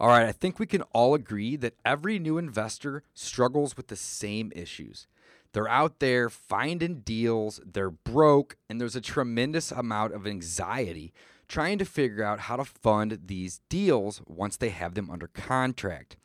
[0.00, 3.96] All right, I think we can all agree that every new investor struggles with the
[3.96, 5.06] same issues.
[5.52, 11.12] They're out there finding deals, they're broke, and there's a tremendous amount of anxiety
[11.48, 16.16] trying to figure out how to fund these deals once they have them under contract.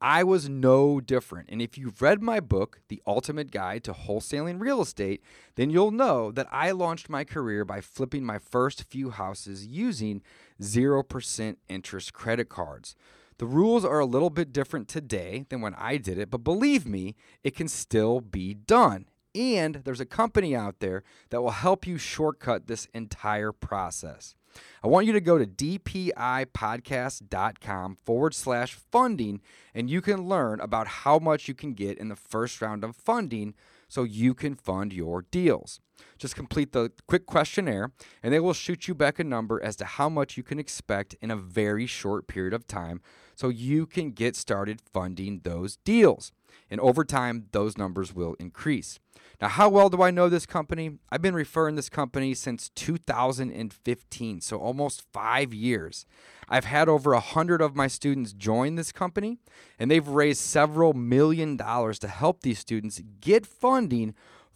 [0.00, 1.48] I was no different.
[1.50, 5.24] And if you've read my book, The Ultimate Guide to Wholesaling Real Estate,
[5.56, 10.22] then you'll know that I launched my career by flipping my first few houses using
[10.62, 12.94] 0% interest credit cards.
[13.38, 16.86] The rules are a little bit different today than when I did it, but believe
[16.86, 19.06] me, it can still be done.
[19.34, 24.36] And there's a company out there that will help you shortcut this entire process.
[24.84, 29.40] I want you to go to dpipodcast.com forward slash funding,
[29.74, 32.94] and you can learn about how much you can get in the first round of
[32.94, 33.54] funding
[33.88, 35.80] so you can fund your deals.
[36.18, 39.84] Just complete the quick questionnaire, and they will shoot you back a number as to
[39.84, 43.00] how much you can expect in a very short period of time
[43.34, 46.32] so you can get started funding those deals.
[46.70, 48.98] And over time, those numbers will increase.
[49.40, 50.98] Now, how well do I know this company?
[51.10, 56.06] I've been referring this company since 2015, so almost five years.
[56.48, 59.38] I've had over a hundred of my students join this company,
[59.78, 64.14] and they've raised several million dollars to help these students get funding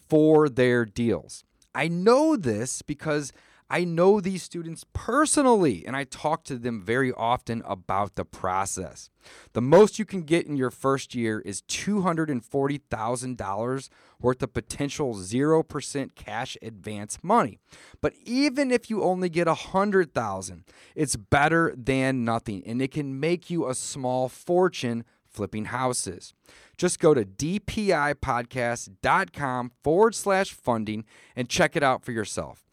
[0.08, 1.44] for their deals.
[1.74, 3.32] I know this because
[3.70, 9.10] I know these students personally and I talk to them very often about the process.
[9.52, 13.88] The most you can get in your first year is $240,000
[14.20, 17.58] worth of potential 0% cash advance money.
[18.00, 20.64] But even if you only get 100,000,
[20.94, 25.04] it's better than nothing and it can make you a small fortune
[25.38, 26.34] flipping houses.
[26.76, 31.04] Just go to dpipodcast.com forward slash funding
[31.36, 32.64] and check it out for yourself.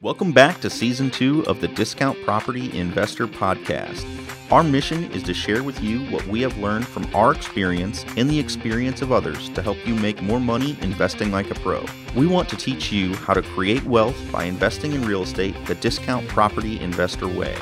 [0.00, 4.04] Welcome back to Season 2 of the Discount Property Investor Podcast.
[4.52, 8.28] Our mission is to share with you what we have learned from our experience and
[8.28, 11.84] the experience of others to help you make more money investing like a pro.
[12.14, 15.74] We want to teach you how to create wealth by investing in real estate the
[15.74, 17.56] Discount Property Investor way.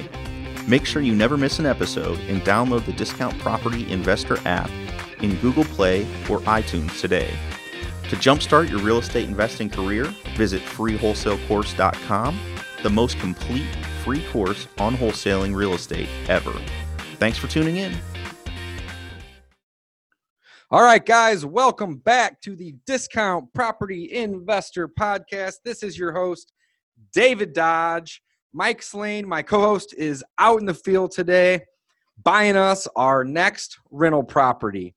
[0.69, 4.71] Make sure you never miss an episode and download the Discount Property Investor app
[5.21, 7.35] in Google Play or iTunes today.
[8.11, 10.05] To jumpstart your real estate investing career,
[10.37, 12.39] visit freewholesalecourse.com,
[12.85, 13.67] the most complete
[14.05, 16.55] free course on wholesaling real estate ever.
[17.19, 17.97] Thanks for tuning in.
[20.71, 25.57] All right, guys, welcome back to the Discount Property Investor Podcast.
[25.65, 26.53] This is your host,
[27.13, 28.23] David Dodge.
[28.55, 31.63] Mike Slane, my co host, is out in the field today
[32.23, 34.95] buying us our next rental property.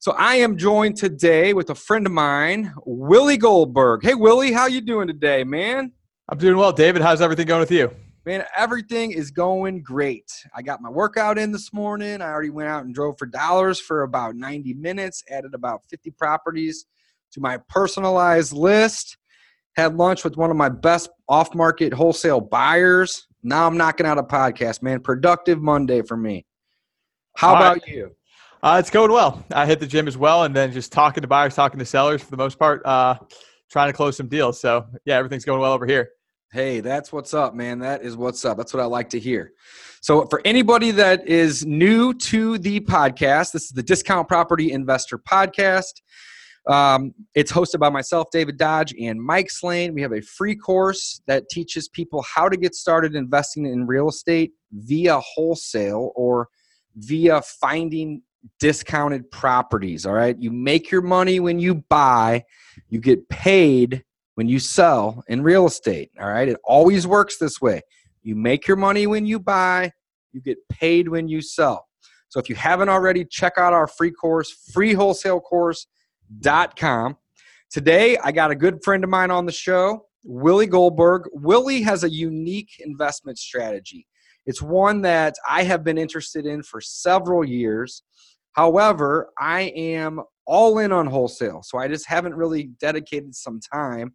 [0.00, 4.02] So I am joined today with a friend of mine, Willie Goldberg.
[4.02, 5.92] Hey Willie, how you doing today, man?
[6.28, 7.00] I'm doing well, David.
[7.00, 7.94] How's everything going with you?
[8.26, 10.30] Man, everything is going great.
[10.54, 12.20] I got my workout in this morning.
[12.20, 16.10] I already went out and drove for dollars for about 90 minutes, added about 50
[16.10, 16.86] properties
[17.32, 19.16] to my personalized list.
[19.76, 23.26] Had lunch with one of my best off market wholesale buyers.
[23.42, 25.00] Now I'm knocking out a podcast, man.
[25.00, 26.44] Productive Monday for me.
[27.36, 27.88] How All about right.
[27.88, 28.10] you?
[28.62, 29.42] Uh, it's going well.
[29.52, 32.22] I hit the gym as well, and then just talking to buyers, talking to sellers
[32.22, 33.16] for the most part, uh,
[33.70, 34.60] trying to close some deals.
[34.60, 36.10] So yeah, everything's going well over here.
[36.52, 37.78] Hey, that's what's up, man.
[37.78, 38.56] That is what's up.
[38.56, 39.52] That's what I like to hear.
[40.02, 45.16] So, for anybody that is new to the podcast, this is the Discount Property Investor
[45.16, 46.00] Podcast.
[46.66, 49.94] Um, it's hosted by myself, David Dodge, and Mike Slane.
[49.94, 54.08] We have a free course that teaches people how to get started investing in real
[54.08, 56.48] estate via wholesale or
[56.96, 58.22] via finding
[58.58, 60.06] discounted properties.
[60.06, 60.36] All right.
[60.38, 62.44] You make your money when you buy,
[62.88, 64.04] you get paid
[64.34, 66.10] when you sell in real estate.
[66.20, 66.48] All right.
[66.48, 67.82] It always works this way.
[68.22, 69.92] You make your money when you buy,
[70.32, 71.88] you get paid when you sell.
[72.28, 75.86] So if you haven't already, check out our free course, free wholesale course,
[76.30, 77.16] freewholesalecourse.com.
[77.70, 81.28] Today, I got a good friend of mine on the show, Willie Goldberg.
[81.32, 84.06] Willie has a unique investment strategy.
[84.46, 88.02] It's one that I have been interested in for several years.
[88.52, 91.62] However, I am all in on wholesale.
[91.62, 94.14] So I just haven't really dedicated some time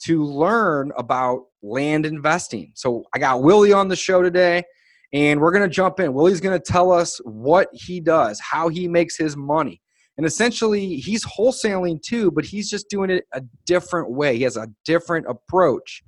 [0.00, 2.72] to learn about land investing.
[2.74, 4.64] So I got Willie on the show today,
[5.12, 6.14] and we're going to jump in.
[6.14, 9.80] Willie's going to tell us what he does, how he makes his money.
[10.18, 14.36] And essentially, he's wholesaling too, but he's just doing it a different way.
[14.36, 16.02] He has a different approach.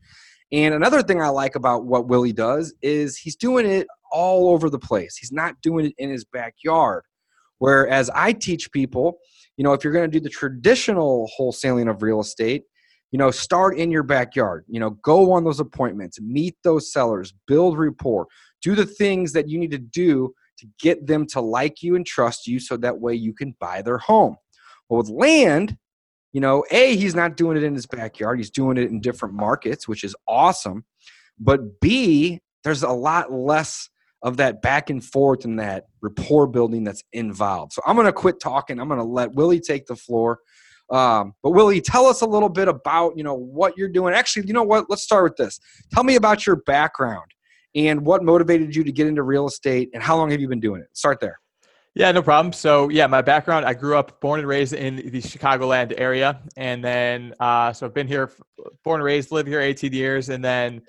[0.52, 4.68] And another thing I like about what Willie does is he's doing it all over
[4.68, 5.16] the place.
[5.16, 7.04] He's not doing it in his backyard.
[7.58, 9.18] Whereas I teach people,
[9.56, 12.64] you know, if you're going to do the traditional wholesaling of real estate,
[13.12, 14.64] you know, start in your backyard.
[14.68, 18.26] You know, go on those appointments, meet those sellers, build rapport,
[18.62, 22.06] do the things that you need to do to get them to like you and
[22.06, 24.36] trust you so that way you can buy their home.
[24.88, 25.76] Well, with land,
[26.32, 29.34] you know, A, he's not doing it in his backyard, he's doing it in different
[29.34, 30.84] markets, which is awesome.
[31.38, 33.88] But B, there's a lot less
[34.22, 37.72] of that back and forth and that rapport building that's involved.
[37.72, 38.78] So I'm going to quit talking.
[38.78, 40.40] I'm going to let Willie take the floor.
[40.90, 44.12] Um, but Willie, tell us a little bit about you know what you're doing.
[44.12, 44.90] Actually, you know what?
[44.90, 45.60] Let's start with this.
[45.92, 47.30] Tell me about your background
[47.74, 50.60] and what motivated you to get into real estate and how long have you been
[50.60, 50.88] doing it?
[50.92, 51.38] Start there.
[51.94, 52.52] Yeah, no problem.
[52.52, 56.40] So, yeah, my background, I grew up born and raised in the Chicagoland area.
[56.56, 58.30] And then, uh, so I've been here,
[58.84, 60.82] born and raised, live here 18 years, and then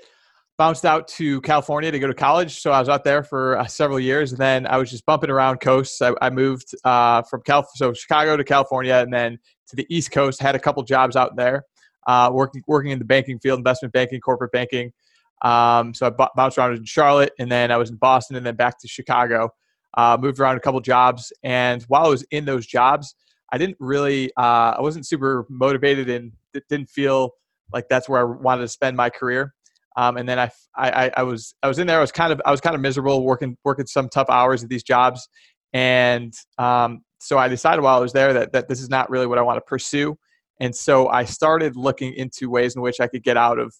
[0.60, 2.62] bounced out to California to go to college.
[2.62, 4.31] So I was out there for uh, several years.
[4.31, 6.00] And then I was just bumping around coasts.
[6.04, 9.39] I, I moved uh, from Cal- so Chicago to California and then
[9.69, 11.63] to the East Coast, had a couple jobs out there,
[12.06, 14.92] uh, working, working in the banking field, investment banking, corporate banking.
[15.41, 18.45] Um, so I b- bounced around in Charlotte, and then I was in Boston, and
[18.45, 19.49] then back to Chicago.
[19.97, 23.13] Uh, moved around a couple jobs, and while I was in those jobs,
[23.51, 27.31] I didn't really, uh, I wasn't super motivated, and it didn't feel
[27.73, 29.53] like that's where I wanted to spend my career.
[29.97, 31.97] Um, and then I, I, I was, I was in there.
[31.97, 34.69] I was kind of, I was kind of miserable working, working some tough hours at
[34.69, 35.27] these jobs,
[35.73, 39.27] and um, so I decided while I was there that that this is not really
[39.27, 40.17] what I want to pursue.
[40.61, 43.73] And so I started looking into ways in which I could get out of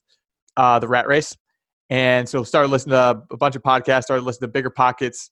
[0.58, 1.38] uh, the rat race.
[1.92, 5.30] And so started listening to a bunch of podcasts, started listening to BiggerPockets.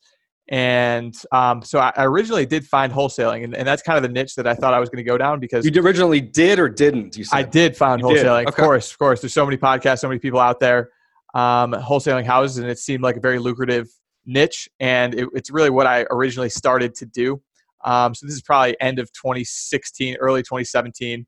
[0.50, 4.33] And um, so I originally did find wholesaling, and, and, that's kind of the niche
[4.33, 7.15] that I thought I was going to go down because you originally did or didn't.
[7.15, 8.27] You said I did find you wholesaling, did.
[8.27, 8.45] Okay.
[8.47, 9.21] of course, of course.
[9.21, 10.89] There's so many podcasts, so many people out there
[11.35, 13.88] um, wholesaling houses, and it seemed like a very lucrative
[14.25, 17.39] niche, and it, it's really what I originally started to do.
[17.85, 21.25] Um, so this is probably end of 2016, early 2017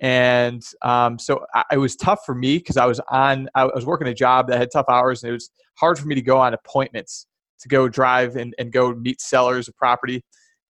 [0.00, 3.84] and um, so I, it was tough for me because I was on I was
[3.84, 6.38] working a job that had tough hours and it was hard for me to go
[6.38, 7.26] on appointments
[7.60, 10.24] to go drive and, and go meet sellers of property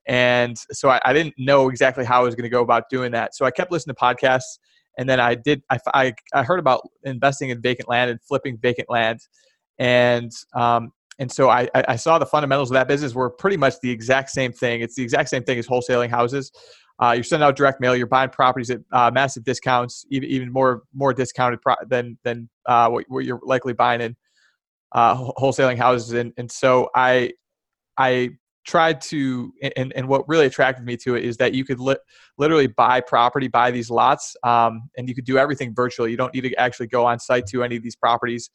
[0.08, 3.12] and so I, I didn't know exactly how I was going to go about doing
[3.12, 4.58] that so I kept listening to podcasts
[4.98, 8.58] and then I did I, I, I heard about investing in vacant land and flipping
[8.58, 9.20] vacant land
[9.78, 13.76] and um, and so I, I saw the fundamentals of that business were pretty much
[13.82, 14.80] the exact same thing.
[14.80, 16.50] It's the exact same thing as wholesaling houses.
[17.02, 17.96] Uh, you're sending out direct mail.
[17.96, 22.50] You're buying properties at uh, massive discounts, even even more more discounted pro- than than
[22.66, 24.16] uh, what, what, you're likely buying in
[24.92, 26.14] uh, wholesaling houses.
[26.14, 27.32] And and so I
[27.98, 28.32] I
[28.66, 31.96] tried to and and what really attracted me to it is that you could li-
[32.38, 36.12] literally buy property, buy these lots, um, and you could do everything virtually.
[36.12, 38.50] You don't need to actually go on site to any of these properties.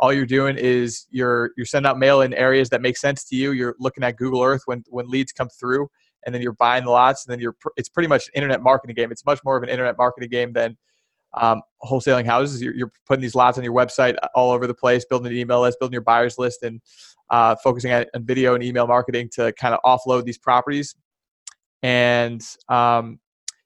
[0.00, 3.36] All you're doing is you're you're sending out mail in areas that make sense to
[3.36, 3.52] you.
[3.52, 5.88] You're looking at Google Earth when when leads come through
[6.26, 8.94] and then you're buying the lots, and then you're it's pretty much an internet marketing
[8.94, 9.12] game.
[9.12, 10.76] It's much more of an internet marketing game than
[11.34, 12.62] um, wholesaling houses.
[12.62, 15.38] You're, you're, putting these lots on your website uh, all over the place, building an
[15.38, 16.80] email list, building your buyers list, and
[17.30, 20.94] uh, focusing on, on, video and email marketing to kind of offload these properties.
[21.82, 23.18] And um,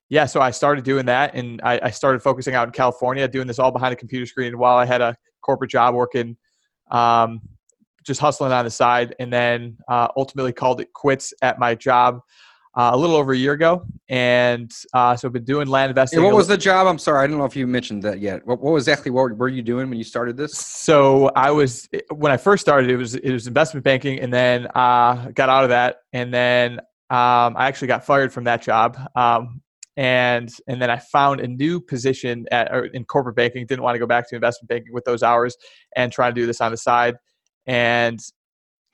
[0.09, 3.47] yeah, so I started doing that, and I, I, started focusing out in California, doing
[3.47, 6.35] this all behind a computer screen while I had a corporate job working.
[6.91, 7.41] Um,
[8.03, 12.21] just hustling on the side, and then uh, ultimately called it quits at my job
[12.79, 16.19] uh, a little over a year ago, and uh, so I've been doing land investing.
[16.19, 16.87] And what was the job?
[16.87, 18.47] I'm sorry, I don't know if you mentioned that yet.
[18.47, 20.57] What, what exactly what were you doing when you started this?
[20.57, 24.67] So I was when I first started, it was it was investment banking, and then
[24.75, 28.97] uh, got out of that, and then um, I actually got fired from that job.
[29.13, 29.61] Um,
[29.97, 33.65] and and then I found a new position at in corporate banking.
[33.65, 35.57] Didn't want to go back to investment banking with those hours,
[35.97, 37.15] and try to do this on the side.
[37.67, 38.21] And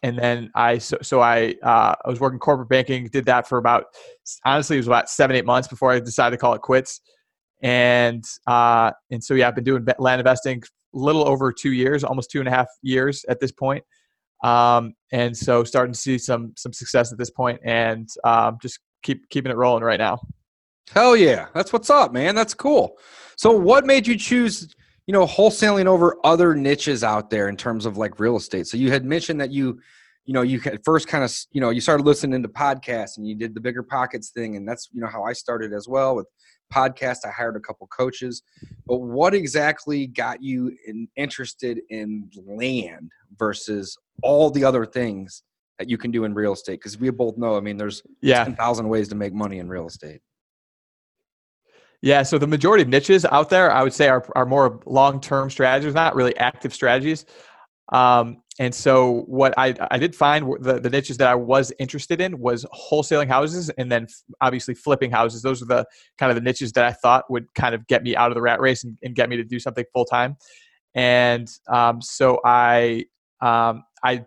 [0.05, 3.57] and then I so, so I uh, I was working corporate banking, did that for
[3.57, 3.85] about
[4.45, 7.01] honestly it was about seven eight months before I decided to call it quits,
[7.63, 12.03] and uh, and so yeah I've been doing land investing a little over two years,
[12.03, 13.83] almost two and a half years at this point,
[14.43, 18.81] um, and so starting to see some some success at this point, and um, just
[19.01, 20.19] keep keeping it rolling right now.
[20.93, 22.35] Hell yeah, that's what's up, man.
[22.35, 22.99] That's cool.
[23.37, 24.75] So what made you choose?
[25.07, 28.75] You know wholesaling over other niches out there in terms of like real estate so
[28.75, 29.79] you had mentioned that you
[30.25, 33.35] you know, you first kind of, you know, you started listening to podcasts and you
[33.35, 34.55] did the BiggerPockets thing.
[34.55, 36.27] And that's, you know, how I started as well with
[36.73, 37.19] podcast.
[37.25, 38.41] I hired a couple coaches.
[38.87, 45.43] But what exactly got you in, interested in land versus all the other things
[45.77, 46.79] that you can do in real estate?
[46.79, 48.43] Because we both know, I mean, there's yeah.
[48.43, 50.21] 10,000 ways to make money in real estate.
[52.05, 55.19] Yeah, so the majority of niches out there, I would say, are, are more long
[55.19, 57.25] term strategies, not really active strategies.
[57.91, 62.21] Um, and so what I, I did find the, the niches that I was interested
[62.21, 64.05] in was wholesaling houses and then
[64.39, 65.41] obviously flipping houses.
[65.41, 65.83] Those are the
[66.19, 68.41] kind of the niches that I thought would kind of get me out of the
[68.41, 70.37] rat race and, and get me to do something full time.
[70.93, 73.05] And um, so I
[73.41, 74.25] um, I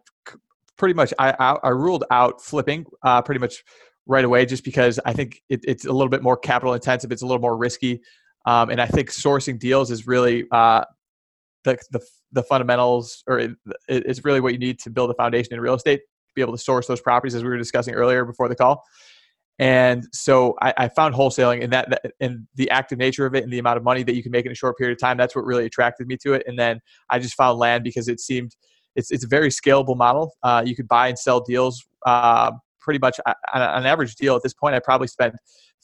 [0.76, 3.64] pretty much I, I, ruled out flipping uh, pretty much
[4.08, 7.12] right away just because I think it, it's a little bit more capital intensive.
[7.12, 8.00] It's a little more risky.
[8.46, 10.84] Um, and I think sourcing deals is really uh,
[11.64, 12.00] the, the
[12.32, 13.50] the fundamentals, or it,
[13.88, 16.00] it's really what you need to build a foundation in real estate.
[16.34, 18.82] Be able to source those properties, as we were discussing earlier before the call.
[19.58, 23.52] And so I, I found wholesaling and that, that the active nature of it and
[23.52, 25.16] the amount of money that you can make in a short period of time.
[25.16, 26.44] That's what really attracted me to it.
[26.46, 28.54] And then I just found land because it seemed
[28.94, 30.32] it's it's a very scalable model.
[30.42, 32.52] Uh, you could buy and sell deals uh,
[32.88, 34.74] pretty much on an average deal at this point.
[34.74, 35.34] I probably spent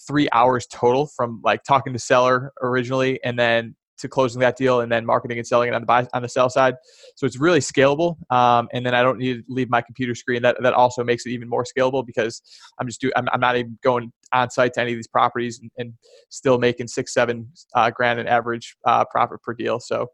[0.09, 4.81] three hours total from like talking to seller originally and then to closing that deal
[4.81, 6.77] and then marketing and selling it on the buy on the sell side.
[7.15, 8.17] So it's really scalable.
[8.33, 10.41] Um, and then I don't need to leave my computer screen.
[10.41, 12.41] That that also makes it even more scalable because
[12.81, 15.61] I'm just do I'm, I'm not even going on site to any of these properties
[15.61, 15.93] and, and
[16.31, 19.79] still making six seven uh, grand an average uh, profit per deal.
[19.79, 20.07] So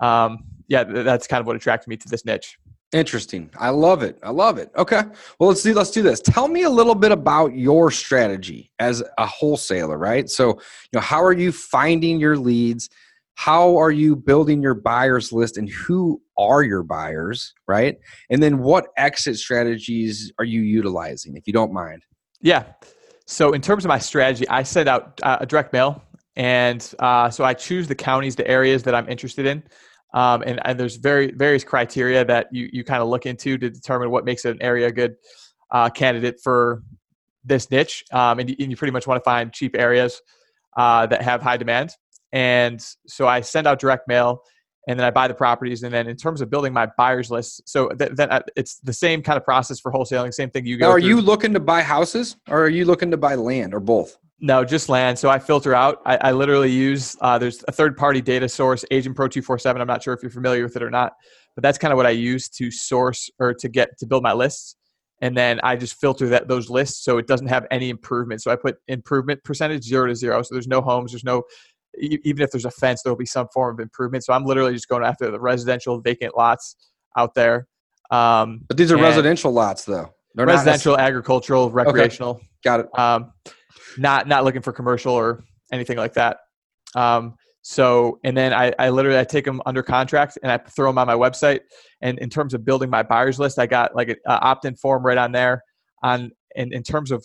[0.00, 2.58] um, yeah, that's kind of what attracted me to this niche.
[2.92, 3.50] Interesting.
[3.56, 4.18] I love it.
[4.22, 4.70] I love it.
[4.76, 5.02] Okay.
[5.38, 6.20] Well, let's do let's do this.
[6.20, 10.28] Tell me a little bit about your strategy as a wholesaler, right?
[10.28, 12.90] So, you know, how are you finding your leads?
[13.36, 17.96] How are you building your buyers list and who are your buyers, right?
[18.28, 22.04] And then what exit strategies are you utilizing if you don't mind?
[22.40, 22.64] Yeah.
[23.26, 26.02] So, in terms of my strategy, I send out uh, a direct mail
[26.36, 29.62] and uh, so I choose the counties, the areas that I'm interested in.
[30.12, 33.70] Um, and, and there's very various criteria that you, you kind of look into to
[33.70, 35.16] determine what makes an area a good
[35.70, 36.82] uh, candidate for
[37.44, 38.04] this niche.
[38.12, 40.20] Um, and, you, and, you, pretty much want to find cheap areas
[40.76, 41.92] uh, that have high demand.
[42.32, 44.42] And so I send out direct mail
[44.88, 45.82] and then I buy the properties.
[45.82, 49.22] And then in terms of building my buyers list, so that, that it's the same
[49.22, 50.86] kind of process for wholesaling, same thing you go.
[50.86, 51.08] Now, are through.
[51.08, 54.16] you looking to buy houses or are you looking to buy land or both?
[54.40, 55.18] No, just land.
[55.18, 56.00] So I filter out.
[56.06, 59.58] I, I literally use uh, there's a third party data source, Agent Pro two four
[59.58, 59.82] seven.
[59.82, 61.12] I'm not sure if you're familiar with it or not,
[61.54, 64.32] but that's kind of what I use to source or to get to build my
[64.32, 64.76] lists.
[65.20, 68.40] And then I just filter that those lists so it doesn't have any improvement.
[68.40, 70.40] So I put improvement percentage zero to zero.
[70.42, 71.42] So there's no homes, there's no
[71.98, 74.24] even if there's a fence, there'll be some form of improvement.
[74.24, 76.76] So I'm literally just going after the residential vacant lots
[77.16, 77.66] out there.
[78.10, 80.14] Um, but these are residential lots, though.
[80.34, 82.36] They're residential, agricultural, recreational.
[82.36, 82.46] Okay.
[82.64, 82.98] Got it.
[82.98, 83.32] Um,
[83.98, 86.38] not not looking for commercial or anything like that.
[86.94, 90.88] Um, so and then I, I literally I take them under contract and I throw
[90.88, 91.60] them on my website.
[92.00, 95.18] And in terms of building my buyers list, I got like an opt-in form right
[95.18, 95.62] on there.
[96.02, 97.24] On in, in terms of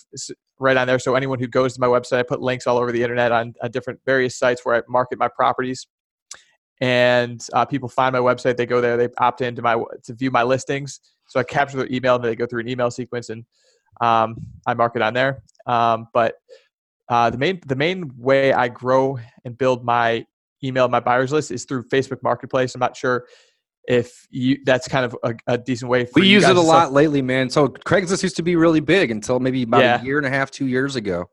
[0.60, 2.92] right on there, so anyone who goes to my website, I put links all over
[2.92, 5.88] the internet on, different various sites where I market my properties.
[6.82, 10.14] And uh, people find my website, they go there, they opt in to my to
[10.14, 11.00] view my listings.
[11.28, 13.46] So I capture their email, and they go through an email sequence, and
[14.02, 14.36] um,
[14.68, 15.42] I market on there.
[15.66, 16.36] Um, but
[17.10, 20.26] uh, the main the main way I grow and build my
[20.64, 22.74] email my buyers list is through Facebook Marketplace.
[22.76, 23.26] I'm not sure
[23.88, 26.08] if you that's kind of a, a decent way.
[26.16, 27.50] we use it a lot lately, man.
[27.50, 30.02] So Craigslist used to be really big until maybe about yeah.
[30.02, 31.30] a year and a half, two years ago.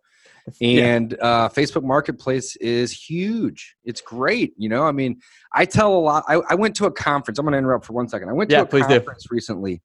[0.61, 1.25] And yeah.
[1.25, 3.77] uh, Facebook Marketplace is huge.
[3.85, 4.53] It's great.
[4.57, 5.21] You know, I mean,
[5.55, 6.25] I tell a lot.
[6.27, 7.39] I, I went to a conference.
[7.39, 8.29] I'm going to interrupt for one second.
[8.29, 9.29] I went to a conference do.
[9.31, 9.83] recently.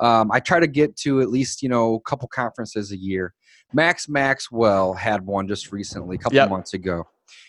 [0.00, 3.34] Um, I try to get to at least you know a couple conferences a year
[3.72, 6.50] Max Maxwell had one just recently, a couple yep.
[6.50, 7.06] months ago.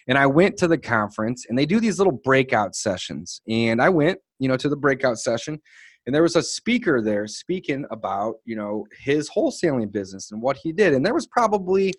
[0.08, 3.42] And I went to the conference and they do these little breakout sessions.
[3.48, 5.62] And I went, you know, to the breakout session
[6.06, 10.58] and there was a speaker there speaking about, you know, his wholesaling business and what
[10.58, 10.94] he did.
[10.94, 11.94] And there was probably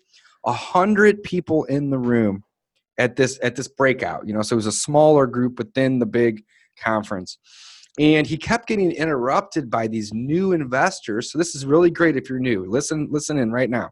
[0.45, 2.43] a hundred people in the room
[2.97, 6.05] at this at this breakout, you know, so it was a smaller group within the
[6.05, 6.43] big
[6.77, 7.37] conference.
[7.99, 11.31] And he kept getting interrupted by these new investors.
[11.31, 12.65] So this is really great if you're new.
[12.65, 13.91] Listen, listen in right now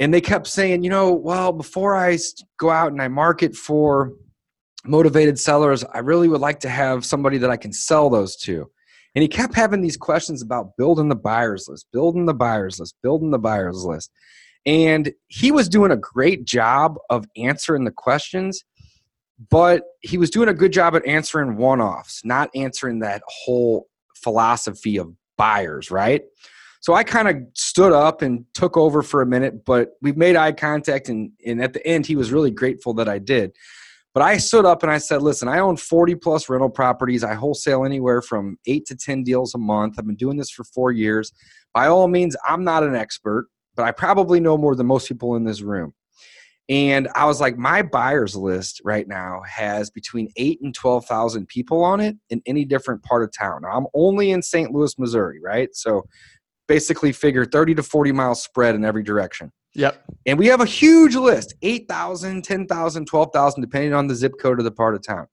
[0.00, 2.18] and they kept saying, you know, well, before I
[2.58, 4.14] go out and I market for
[4.84, 8.70] motivated sellers, I really would like to have somebody that I can sell those to.
[9.14, 12.94] And he kept having these questions about building the buyers list, building the buyers list,
[13.02, 14.10] building the buyers list.
[14.64, 18.64] And he was doing a great job of answering the questions,
[19.50, 23.86] but he was doing a good job at answering one offs, not answering that whole
[24.14, 26.22] philosophy of buyers, right?
[26.80, 30.34] So I kind of stood up and took over for a minute, but we made
[30.34, 33.52] eye contact, and, and at the end, he was really grateful that I did.
[34.12, 37.22] But I stood up and I said, listen, I own 40 plus rental properties.
[37.22, 39.96] I wholesale anywhere from eight to 10 deals a month.
[39.98, 41.30] I've been doing this for four years.
[41.72, 43.46] By all means, I'm not an expert,
[43.76, 45.94] but I probably know more than most people in this room.
[46.68, 51.82] And I was like, my buyers list right now has between eight and 12,000 people
[51.82, 53.62] on it in any different part of town.
[53.62, 54.72] Now, I'm only in St.
[54.72, 55.68] Louis, Missouri, right?
[55.72, 56.04] So
[56.70, 59.50] basically figure 30 to 40 miles spread in every direction.
[59.74, 60.04] Yep.
[60.26, 64.64] And we have a huge list 8,000, 10,000, 12,000, depending on the zip code of
[64.64, 65.26] the part of town.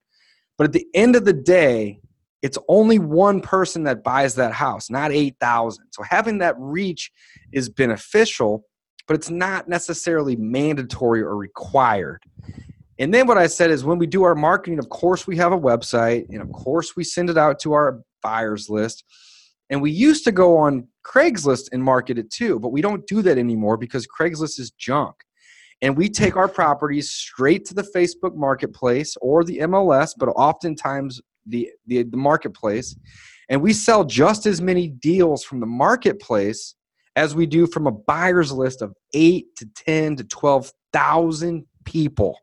[0.58, 2.00] But at the end of the day,
[2.42, 5.86] it's only one person that buys that house, not 8,000.
[5.92, 7.12] So having that reach
[7.52, 8.66] is beneficial,
[9.08, 12.24] but it's not necessarily mandatory or required.
[12.98, 15.52] And then what I said is when we do our marketing, of course, we have
[15.52, 19.04] a website, and of course, we send it out to our buyers list.
[19.70, 23.22] And we used to go on Craigslist and market it too, but we don't do
[23.22, 25.16] that anymore because Craigslist is junk.
[25.82, 31.22] And we take our properties straight to the Facebook marketplace or the MLS, but oftentimes
[31.46, 32.96] the, the, the marketplace.
[33.50, 36.76] And we sell just as many deals from the marketplace
[37.16, 42.38] as we do from a buyer's list of eight to 10 to 12,000 people.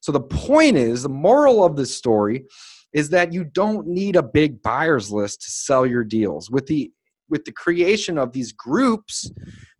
[0.00, 2.44] So the point is, the moral of this story
[2.92, 6.50] is that you don't need a big buyer's list to sell your deals.
[6.50, 6.92] With the
[7.34, 9.28] with the creation of these groups,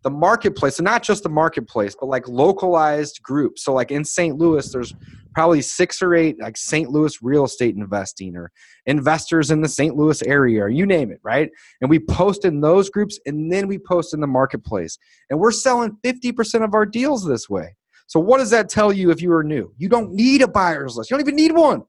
[0.03, 3.63] the marketplace, and not just the marketplace, but like localized groups.
[3.63, 4.37] So, like in St.
[4.37, 4.93] Louis, there's
[5.33, 6.89] probably six or eight like St.
[6.89, 8.51] Louis real estate investing or
[8.87, 9.95] investors in the St.
[9.95, 11.49] Louis area, or you name it, right?
[11.79, 14.97] And we post in those groups and then we post in the marketplace.
[15.29, 17.77] And we're selling 50% of our deals this way.
[18.07, 19.73] So, what does that tell you if you are new?
[19.77, 21.83] You don't need a buyer's list, you don't even need one.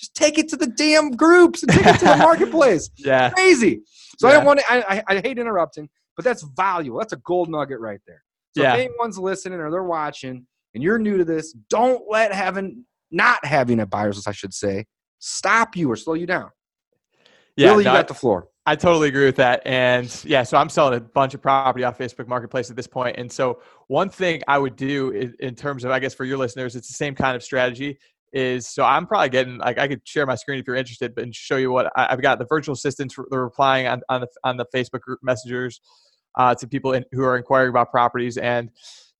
[0.00, 2.88] Just take it to the damn groups and take it to the marketplace.
[2.96, 3.28] yeah.
[3.30, 3.82] Crazy.
[4.18, 4.32] So yeah.
[4.32, 6.98] I don't want to, I, I, I, hate interrupting, but that's valuable.
[6.98, 8.22] That's a gold nugget right there.
[8.56, 8.74] So yeah.
[8.74, 13.44] if anyone's listening or they're watching and you're new to this, don't let having, not
[13.44, 14.86] having a buyer's list, I should say,
[15.18, 16.50] stop you or slow you down.
[17.56, 17.68] Yeah.
[17.70, 18.48] Really, no, you got the floor.
[18.64, 19.62] I totally agree with that.
[19.66, 23.16] And yeah, so I'm selling a bunch of property off Facebook Marketplace at this point.
[23.18, 26.38] And so one thing I would do in, in terms of, I guess, for your
[26.38, 27.98] listeners, it's the same kind of strategy
[28.32, 31.24] is so I'm probably getting like I could share my screen if you're interested, but
[31.24, 32.38] and show you what I, have got.
[32.38, 35.80] The virtual assistants they're replying on on the on the Facebook group messengers
[36.36, 38.70] uh, to people in, who are inquiring about properties, and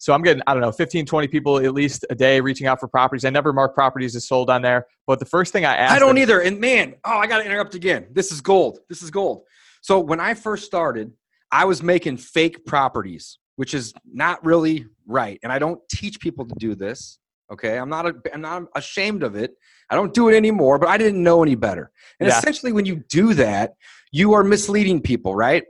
[0.00, 2.80] so I'm getting I don't know 15, 20 people at least a day reaching out
[2.80, 3.24] for properties.
[3.24, 5.98] I never mark properties as sold on there, but the first thing I ask I
[5.98, 6.40] don't them, either.
[6.40, 8.06] And man, oh, I got to interrupt again.
[8.10, 8.78] This is gold.
[8.88, 9.42] This is gold.
[9.82, 11.12] So when I first started,
[11.52, 16.46] I was making fake properties, which is not really right, and I don't teach people
[16.46, 17.18] to do this.
[17.50, 19.52] Okay, I'm not a, I'm not ashamed of it.
[19.90, 21.90] I don't do it anymore, but I didn't know any better.
[22.20, 22.38] And yeah.
[22.38, 23.74] essentially, when you do that,
[24.12, 25.64] you are misleading people, right?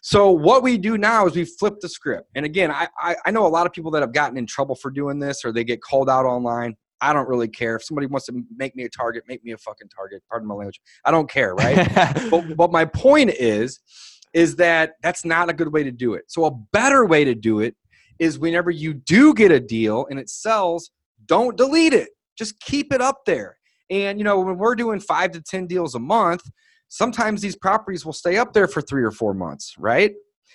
[0.00, 2.30] So what we do now is we flip the script.
[2.36, 4.76] And again, I, I, I know a lot of people that have gotten in trouble
[4.76, 6.76] for doing this, or they get called out online.
[7.00, 9.58] I don't really care if somebody wants to make me a target, make me a
[9.58, 10.22] fucking target.
[10.30, 10.80] Pardon my language.
[11.04, 11.76] I don't care, right?
[12.30, 13.80] but, but my point is,
[14.32, 16.24] is that that's not a good way to do it.
[16.28, 17.74] So a better way to do it
[18.18, 20.90] is whenever you do get a deal and it sells
[21.26, 22.10] don't delete it.
[22.36, 23.56] Just keep it up there.
[23.90, 26.42] And you know, when we're doing five to 10 deals a month,
[26.88, 30.12] sometimes these properties will stay up there for three or four months, right?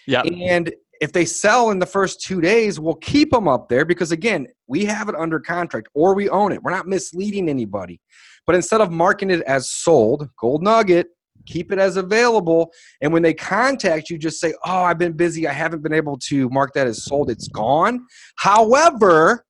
[0.07, 0.21] Yeah.
[0.21, 4.11] And if they sell in the first two days, we'll keep them up there because
[4.11, 6.61] again, we have it under contract or we own it.
[6.61, 7.99] We're not misleading anybody.
[8.45, 11.07] But instead of marking it as sold, gold nugget,
[11.45, 12.71] keep it as available.
[13.01, 15.47] And when they contact you, just say, Oh, I've been busy.
[15.47, 17.29] I haven't been able to mark that as sold.
[17.29, 18.05] It's gone.
[18.37, 19.45] However,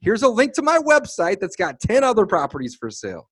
[0.00, 3.28] here's a link to my website that's got 10 other properties for sale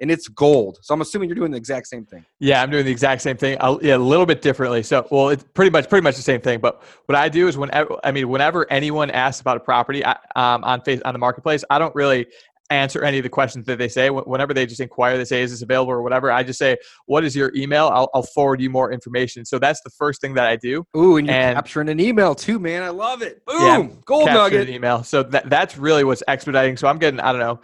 [0.00, 0.78] and it's gold.
[0.82, 2.24] So I'm assuming you're doing the exact same thing.
[2.38, 3.58] Yeah, I'm doing the exact same thing.
[3.60, 4.82] I'll, yeah, a little bit differently.
[4.82, 6.58] So, well, it's pretty much pretty much the same thing.
[6.58, 10.64] But what I do is whenever I mean, whenever anyone asks about a property um,
[10.64, 12.26] on face on the marketplace, I don't really
[12.70, 14.10] answer any of the questions that they say.
[14.10, 16.30] Whenever they just inquire, they say, "Is this available?" or whatever.
[16.30, 19.44] I just say, "What is your email?" I'll, I'll forward you more information.
[19.44, 20.86] So that's the first thing that I do.
[20.96, 22.82] Ooh, and you're and, capturing an email too, man.
[22.82, 23.44] I love it.
[23.44, 24.68] Boom, yeah, gold nugget.
[24.68, 25.02] An email.
[25.02, 26.76] So that that's really what's expediting.
[26.76, 27.60] So I'm getting, I don't know,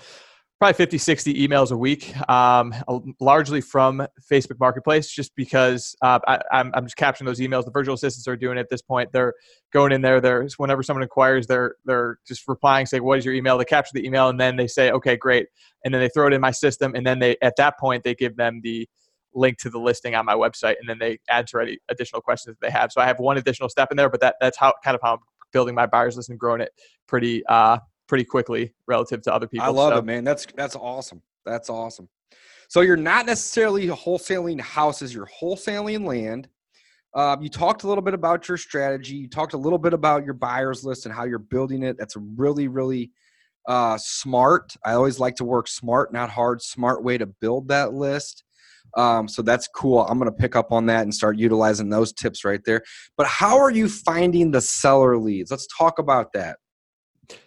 [0.58, 2.74] probably 50 60 emails a week um,
[3.20, 7.64] largely from facebook marketplace just because uh, I, am just capturing those emails.
[7.64, 9.12] The virtual assistants are doing it at this point.
[9.12, 9.34] They're
[9.72, 10.20] going in there.
[10.20, 13.58] They're whenever someone inquires they're they're just replying saying what is your email?
[13.58, 15.48] They capture the email and then they say okay great.
[15.84, 18.14] And then they throw it in my system and then they at that point they
[18.14, 18.88] give them the
[19.34, 22.66] link to the listing on my website and then they answer any additional questions that
[22.66, 22.90] they have.
[22.90, 25.14] So i have one additional step in there but that that's how kind of how
[25.14, 25.18] i'm
[25.52, 26.70] building my buyers list and growing it
[27.06, 29.66] pretty uh, pretty quickly relative to other people.
[29.66, 29.98] I love so.
[29.98, 30.24] it, man.
[30.24, 31.22] That's that's awesome.
[31.44, 32.08] That's awesome.
[32.68, 36.48] So you're not necessarily wholesaling houses, you're wholesaling land.
[37.14, 39.14] Uh, you talked a little bit about your strategy.
[39.14, 41.96] You talked a little bit about your buyers list and how you're building it.
[41.98, 43.10] That's a really, really
[43.66, 44.76] uh, smart.
[44.84, 46.60] I always like to work smart, not hard.
[46.60, 48.44] Smart way to build that list.
[48.96, 50.00] Um, so that's cool.
[50.00, 52.82] I'm going to pick up on that and start utilizing those tips right there.
[53.16, 55.50] But how are you finding the seller leads?
[55.50, 56.58] Let's talk about that.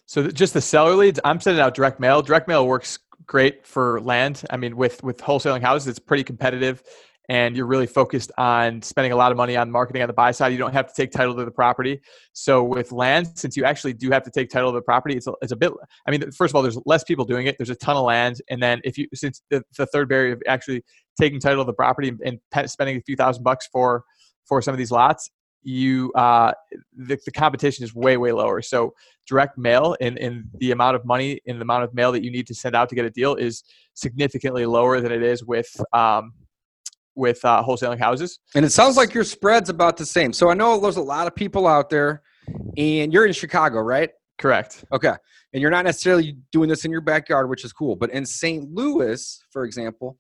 [0.06, 2.22] So just the seller leads, I'm sending out direct mail.
[2.22, 4.44] Direct mail works great for land.
[4.50, 6.84] I mean, with with wholesaling houses, it's pretty competitive
[7.30, 10.32] and you're really focused on spending a lot of money on marketing on the buy
[10.32, 12.02] side, you don't have to take title to the property.
[12.34, 15.28] So with land, since you actually do have to take title to the property, it's
[15.28, 15.72] a, it's a bit.
[16.08, 17.56] I mean, first of all, there's less people doing it.
[17.58, 20.42] There's a ton of land, and then if you since the, the third barrier of
[20.48, 20.84] actually
[21.22, 24.04] taking title of the property and, and spending a few thousand bucks for
[24.48, 25.30] for some of these lots,
[25.62, 26.52] you uh,
[26.96, 28.94] the, the competition is way way lower so
[29.28, 32.32] direct mail and, and the amount of money and the amount of mail that you
[32.32, 35.70] need to send out to get a deal is significantly lower than it is with
[35.94, 36.34] um,
[37.16, 38.40] with uh, wholesaling houses.
[38.56, 40.34] And it sounds like your spread's about the same.
[40.34, 42.22] So I know there's a lot of people out there,
[42.78, 44.10] and you're in Chicago, right?
[44.40, 44.86] Correct.
[44.92, 45.14] Okay.
[45.52, 47.96] And you're not necessarily doing this in your backyard, which is cool.
[47.96, 48.72] But in St.
[48.72, 50.18] Louis, for example,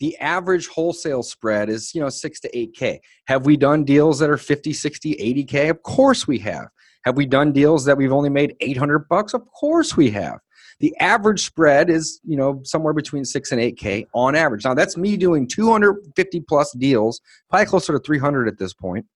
[0.00, 2.98] the average wholesale spread is, you know, six to 8K.
[3.26, 5.70] Have we done deals that are 50, 60, 80K?
[5.70, 6.68] Of course we have.
[7.04, 9.34] Have we done deals that we've only made 800 bucks?
[9.34, 10.38] Of course we have.
[10.80, 14.64] The average spread is, you know, somewhere between six and eight K on average.
[14.64, 19.06] Now that's me doing 250 plus deals, probably closer to 300 at this point,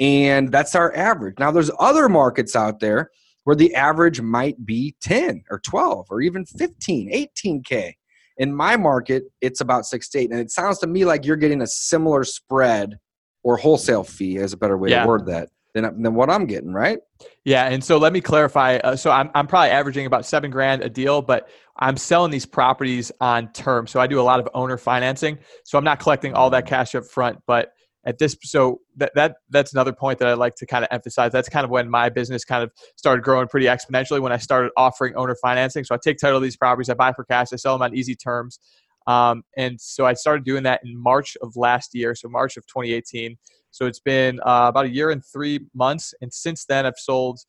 [0.00, 1.38] and that's our average.
[1.38, 3.10] Now there's other markets out there
[3.44, 7.92] where the average might be 10 or 12 or even 15, 18K.
[8.36, 10.30] In my market, it's about six to eight.
[10.30, 12.98] And it sounds to me like you're getting a similar spread
[13.42, 15.02] or wholesale fee, is a better way yeah.
[15.02, 16.98] to word that, than, than what I'm getting, right?
[17.44, 18.76] Yeah, and so let me clarify.
[18.76, 22.46] Uh, so I'm I'm probably averaging about seven grand a deal, but I'm selling these
[22.46, 23.86] properties on term.
[23.86, 25.38] So I do a lot of owner financing.
[25.64, 27.72] So I'm not collecting all that cash up front, but
[28.06, 31.32] at this so that, that that's another point that i like to kind of emphasize
[31.32, 34.70] that's kind of when my business kind of started growing pretty exponentially when i started
[34.76, 37.56] offering owner financing so i take title of these properties i buy for cash i
[37.56, 38.58] sell them on easy terms
[39.06, 42.66] um, and so i started doing that in march of last year so march of
[42.66, 43.36] 2018
[43.74, 46.14] so it's been uh, about a year and three months.
[46.20, 47.40] And since then, I've sold.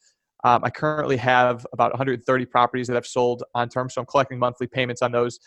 [0.44, 3.94] Um, I currently have about 130 properties that I've sold on terms.
[3.94, 5.40] So I'm collecting monthly payments on those.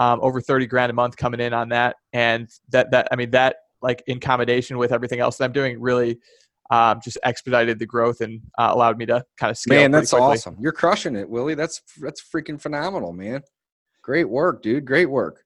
[0.00, 1.94] Um, over 30 grand a month coming in on that.
[2.12, 5.80] And that, that, I mean, that like in combination with everything else that I'm doing
[5.80, 6.18] really
[6.70, 9.78] um, just expedited the growth and uh, allowed me to kind of scale.
[9.78, 10.26] Man, that's quickly.
[10.26, 10.56] awesome.
[10.58, 11.54] You're crushing it, Willie.
[11.54, 13.42] That's, that's freaking phenomenal, man.
[14.02, 14.84] Great work, dude.
[14.84, 15.44] Great work.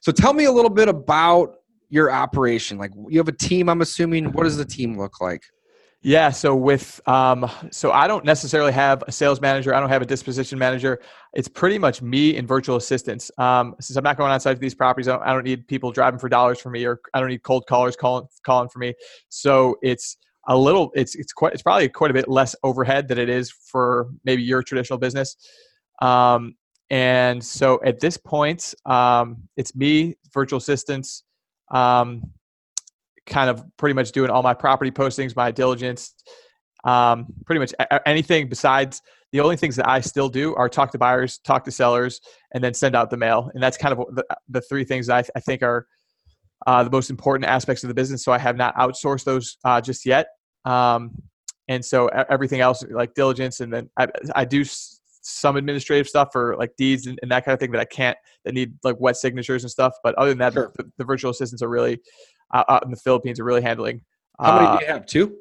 [0.00, 1.56] So tell me a little bit about
[1.94, 2.76] your operation?
[2.76, 4.32] Like you have a team, I'm assuming.
[4.32, 5.42] What does the team look like?
[6.06, 9.74] Yeah, so with um, so I don't necessarily have a sales manager.
[9.74, 11.00] I don't have a disposition manager.
[11.32, 13.30] It's pretty much me and virtual assistants.
[13.38, 15.92] Um, since I'm not going outside to these properties, I don't, I don't need people
[15.92, 18.92] driving for dollars for me, or I don't need cold callers calling calling for me.
[19.30, 20.92] So it's a little.
[20.94, 21.54] It's it's quite.
[21.54, 25.36] It's probably quite a bit less overhead than it is for maybe your traditional business.
[26.02, 26.54] Um,
[26.90, 31.22] and so at this point, um, it's me, virtual assistants,
[31.70, 32.24] um,
[33.26, 36.14] kind of pretty much doing all my property postings, my diligence,
[36.84, 37.72] um, pretty much
[38.06, 39.00] anything besides
[39.32, 42.20] the only things that I still do are talk to buyers, talk to sellers,
[42.52, 43.50] and then send out the mail.
[43.52, 45.86] And that's kind of the, the three things I, th- I think are
[46.66, 48.22] uh, the most important aspects of the business.
[48.22, 50.28] So I have not outsourced those uh, just yet.
[50.64, 51.20] Um,
[51.68, 54.64] and so everything else, like diligence, and then I, I do
[55.26, 58.16] some administrative stuff for like deeds and, and, that kind of thing that I can't
[58.44, 59.94] that need like wet signatures and stuff.
[60.02, 60.72] But other than that, sure.
[60.76, 61.98] the, the, virtual assistants are really
[62.54, 64.00] uh, out in the Philippines are really handling.
[64.40, 65.06] How many uh, do you have?
[65.06, 65.36] Two.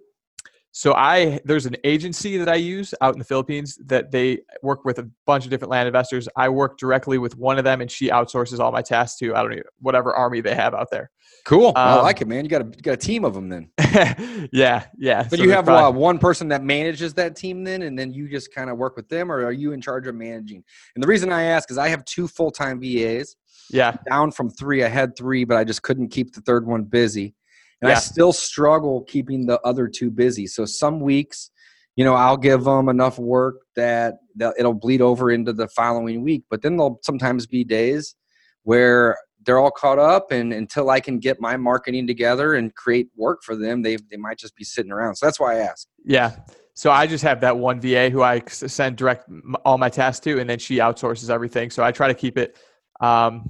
[0.75, 4.85] So I there's an agency that I use out in the Philippines that they work
[4.85, 6.27] with a bunch of different land investors.
[6.35, 9.43] I work directly with one of them, and she outsources all my tasks to I
[9.43, 11.11] don't know whatever army they have out there.
[11.45, 12.43] Cool, um, I like it, man.
[12.43, 13.69] You got a you got a team of them then.
[14.51, 15.27] yeah, yeah.
[15.29, 18.11] But so you have probably, uh, one person that manages that team then, and then
[18.11, 20.63] you just kind of work with them, or are you in charge of managing?
[20.95, 23.35] And the reason I ask is I have two full time VAs.
[23.69, 24.83] Yeah, down from three.
[24.83, 27.35] I had three, but I just couldn't keep the third one busy
[27.83, 27.97] and yeah.
[27.97, 30.47] I still struggle keeping the other two busy.
[30.47, 31.51] So some weeks,
[31.97, 36.23] you know, I'll give them enough work that, that it'll bleed over into the following
[36.23, 36.45] week.
[36.49, 38.15] But then there'll sometimes be days
[38.63, 43.09] where they're all caught up, and until I can get my marketing together and create
[43.17, 45.17] work for them, they they might just be sitting around.
[45.17, 45.85] So that's why I ask.
[46.05, 46.37] Yeah.
[46.75, 49.29] So I just have that one VA who I send direct
[49.65, 51.69] all my tasks to, and then she outsources everything.
[51.69, 52.57] So I try to keep it
[53.03, 53.49] um,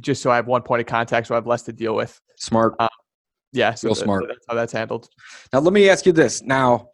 [0.00, 2.20] just so I have one point of contact, so I have less to deal with.
[2.38, 2.74] Smart.
[2.78, 2.88] Um,
[3.52, 4.22] yeah, so real smart.
[4.22, 5.08] So that's how that's handled.
[5.52, 6.42] Now, let me ask you this.
[6.42, 6.88] Now,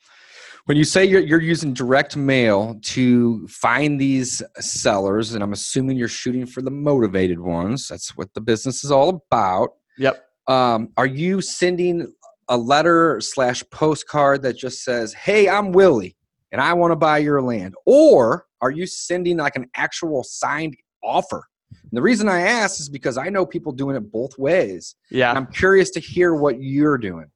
[0.67, 5.97] when you say you're, you're using direct mail to find these sellers, and I'm assuming
[5.97, 9.71] you're shooting for the motivated ones, that's what the business is all about.
[9.99, 10.25] Yep.
[10.49, 12.13] Um, are you sending
[12.49, 16.17] a letter slash postcard that just says, "Hey, I'm Willie,
[16.51, 20.77] and I want to buy your land," or are you sending like an actual signed
[21.03, 21.50] offer?
[21.71, 24.95] And the reason I ask is because I know people doing it both ways.
[25.11, 25.33] Yeah.
[25.33, 27.27] I'm curious to hear what you're doing.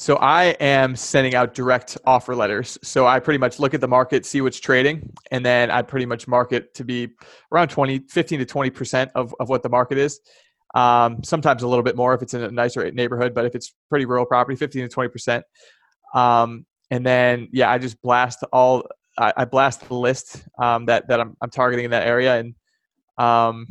[0.00, 2.78] So I am sending out direct offer letters.
[2.84, 6.06] So I pretty much look at the market, see what's trading, and then I pretty
[6.06, 7.08] much market to be
[7.50, 10.20] around 20, 15 to 20% of, of what the market is.
[10.72, 13.74] Um, sometimes a little bit more if it's in a nicer neighborhood, but if it's
[13.88, 15.42] pretty rural property, 15 to 20%.
[16.14, 18.86] Um, and then, yeah, I just blast all,
[19.18, 22.38] I, I blast the list um, that, that I'm, I'm targeting in that area.
[22.38, 22.54] And
[23.18, 23.66] um,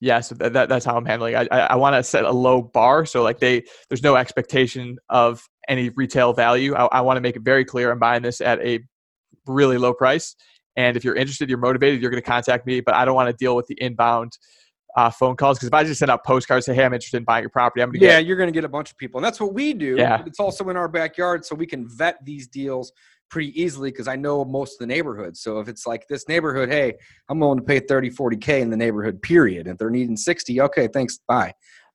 [0.00, 1.34] yeah, so that, that, that's how I'm handling.
[1.34, 4.96] I I, I want to set a low bar, so like they there's no expectation
[5.08, 6.74] of any retail value.
[6.74, 8.80] I, I want to make it very clear I'm buying this at a
[9.46, 10.36] really low price,
[10.76, 12.80] and if you're interested, you're motivated, you're going to contact me.
[12.80, 14.38] But I don't want to deal with the inbound
[14.96, 17.24] uh, phone calls because if I just send out postcards, say, "Hey, I'm interested in
[17.24, 19.18] buying your property," I'm gonna yeah, get, you're going to get a bunch of people,
[19.18, 19.96] and that's what we do.
[19.96, 22.92] Yeah, it's also in our backyard, so we can vet these deals
[23.30, 25.40] pretty easily because I know most of the neighborhoods.
[25.40, 26.94] So if it's like this neighborhood, hey,
[27.28, 29.66] I'm willing to pay 30, 40K in the neighborhood, period.
[29.66, 31.52] If they're needing 60, okay, thanks, bye.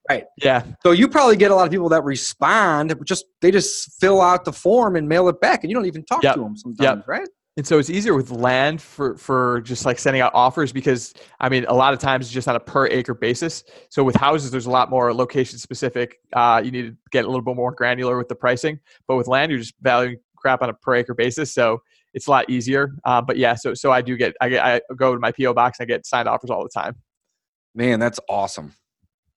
[0.10, 0.26] Right.
[0.38, 0.64] Yeah.
[0.84, 4.44] So you probably get a lot of people that respond, just they just fill out
[4.44, 6.36] the form and mail it back, and you don't even talk yep.
[6.36, 7.08] to them sometimes, yep.
[7.08, 7.28] right?
[7.56, 11.50] And so it's easier with land for for just like sending out offers because I
[11.50, 13.64] mean a lot of times it's just on a per acre basis.
[13.90, 16.20] So with houses, there's a lot more location specific.
[16.34, 18.80] Uh, you need to get a little bit more granular with the pricing.
[19.08, 21.54] But with land, you're just valuing crap on a per acre basis.
[21.54, 21.82] So
[22.14, 22.92] it's a lot easier.
[23.06, 25.54] Uh, but yeah, so so I do get I get I go to my PO
[25.54, 26.96] box and I get signed offers all the time.
[27.74, 28.74] Man, that's awesome.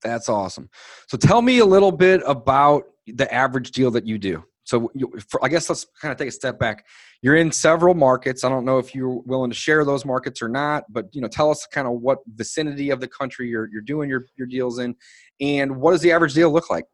[0.03, 0.69] That's awesome.
[1.09, 4.45] So tell me a little bit about the average deal that you do.
[4.65, 6.85] So you, for, I guess let's kind of take a step back.
[7.23, 8.43] You're in several markets.
[8.43, 11.29] I don't know if you're willing to share those markets or not, but you know,
[11.29, 14.81] tell us kind of what vicinity of the country you're you're doing your your deals
[14.81, 14.97] in,
[15.41, 16.85] and what does the average deal look like?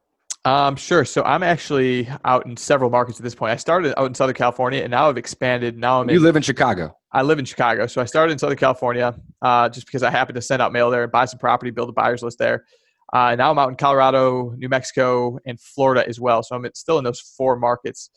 [0.45, 1.05] Um, sure.
[1.05, 3.51] So I'm actually out in several markets at this point.
[3.51, 5.77] I started out in Southern California, and now I've expanded.
[5.77, 6.09] Now I'm.
[6.09, 6.95] You in, live in Chicago.
[7.13, 10.35] I live in Chicago, so I started in Southern California, uh, just because I happened
[10.35, 12.65] to send out mail there and buy some property, build a buyers list there.
[13.13, 16.41] Uh, and now I'm out in Colorado, New Mexico, and Florida as well.
[16.41, 18.09] So I'm still in those four markets.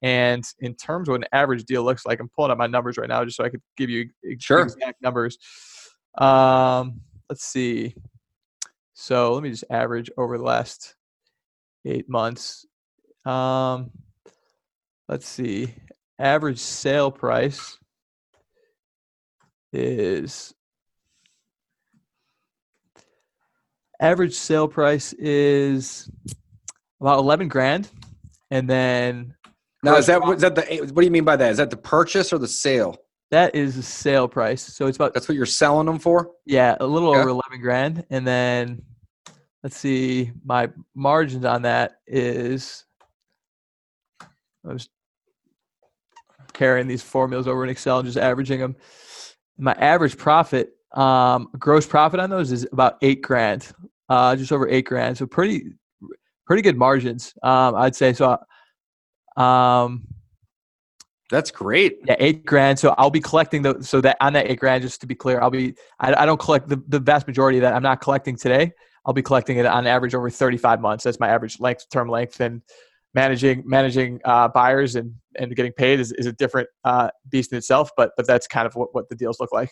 [0.00, 2.96] And in terms of what an average deal looks like, I'm pulling up my numbers
[2.96, 4.60] right now just so I could give you sure.
[4.60, 5.38] exact numbers.
[6.16, 7.94] Um, let's see.
[8.94, 10.94] So let me just average over the last
[11.88, 12.66] eight months.
[13.24, 13.90] Um,
[15.08, 15.74] let's see.
[16.18, 17.78] Average sale price
[19.72, 20.54] is
[24.00, 26.08] average sale price is
[27.00, 27.90] about 11 grand
[28.50, 29.34] and then
[29.82, 31.76] now is that is that the what do you mean by that is that the
[31.76, 32.96] purchase or the sale
[33.30, 36.76] that is the sale price so it's about that's what you're selling them for yeah
[36.80, 37.20] a little okay.
[37.20, 38.80] over 11 grand and then
[39.62, 42.84] let's see, my margins on that is
[44.20, 44.88] I was
[46.52, 48.76] carrying these formulas over in Excel and just averaging them.
[49.58, 53.72] My average profit, um, gross profit on those is about eight grand,
[54.08, 55.18] uh, just over eight grand.
[55.18, 55.72] So pretty,
[56.46, 58.12] pretty good margins, um, I'd say.
[58.12, 58.38] So,
[59.36, 60.06] um,
[61.30, 61.98] that's great.
[62.06, 62.78] Yeah, eight grand.
[62.78, 65.40] So I'll be collecting the so that on that eight grand, just to be clear,
[65.40, 67.74] I'll be I, I don't collect the, the vast majority of that.
[67.74, 68.72] I'm not collecting today.
[69.06, 71.04] I'll be collecting it on average over 35 months.
[71.04, 72.62] That's my average length, term length, and
[73.14, 77.58] managing managing uh, buyers and and getting paid is, is a different uh, beast in
[77.58, 77.90] itself.
[77.96, 79.70] But but that's kind of what, what the deals look like.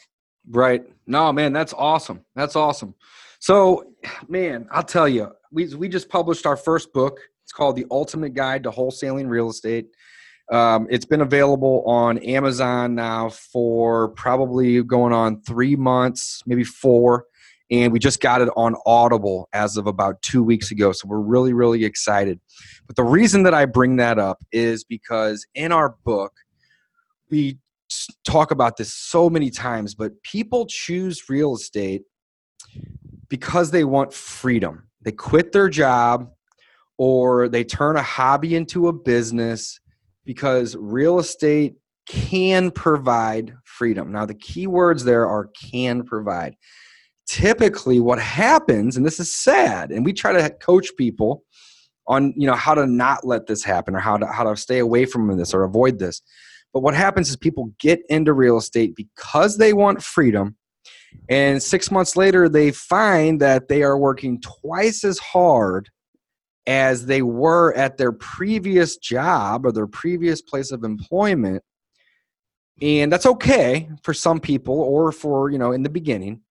[0.48, 0.84] Right.
[1.06, 2.24] No, man, that's awesome.
[2.34, 2.94] That's awesome.
[3.40, 3.92] So,
[4.28, 7.18] man, I'll tell you, we we just published our first book.
[7.44, 9.86] It's called The Ultimate Guide to Wholesaling Real Estate.
[10.52, 17.26] Um, it's been available on Amazon now for probably going on three months, maybe four
[17.70, 20.92] and we just got it on Audible as of about two weeks ago.
[20.92, 22.40] So we're really, really excited.
[22.86, 26.32] But the reason that I bring that up is because in our book,
[27.30, 27.58] we
[28.24, 32.02] talk about this so many times, but people choose real estate
[33.28, 34.88] because they want freedom.
[35.02, 36.30] They quit their job
[36.98, 39.80] or they turn a hobby into a business
[40.24, 41.76] because real estate
[42.06, 44.12] can provide freedom.
[44.12, 46.56] Now, the key words there are can provide
[47.26, 51.42] typically what happens and this is sad and we try to coach people
[52.08, 54.78] on you know how to not let this happen or how to how to stay
[54.78, 56.22] away from this or avoid this.
[56.72, 60.56] But what happens is people get into real estate because they want freedom
[61.28, 65.88] and 6 months later they find that they are working twice as hard
[66.66, 71.62] as they were at their previous job or their previous place of employment.
[72.82, 76.42] And that's okay for some people or for you know in the beginning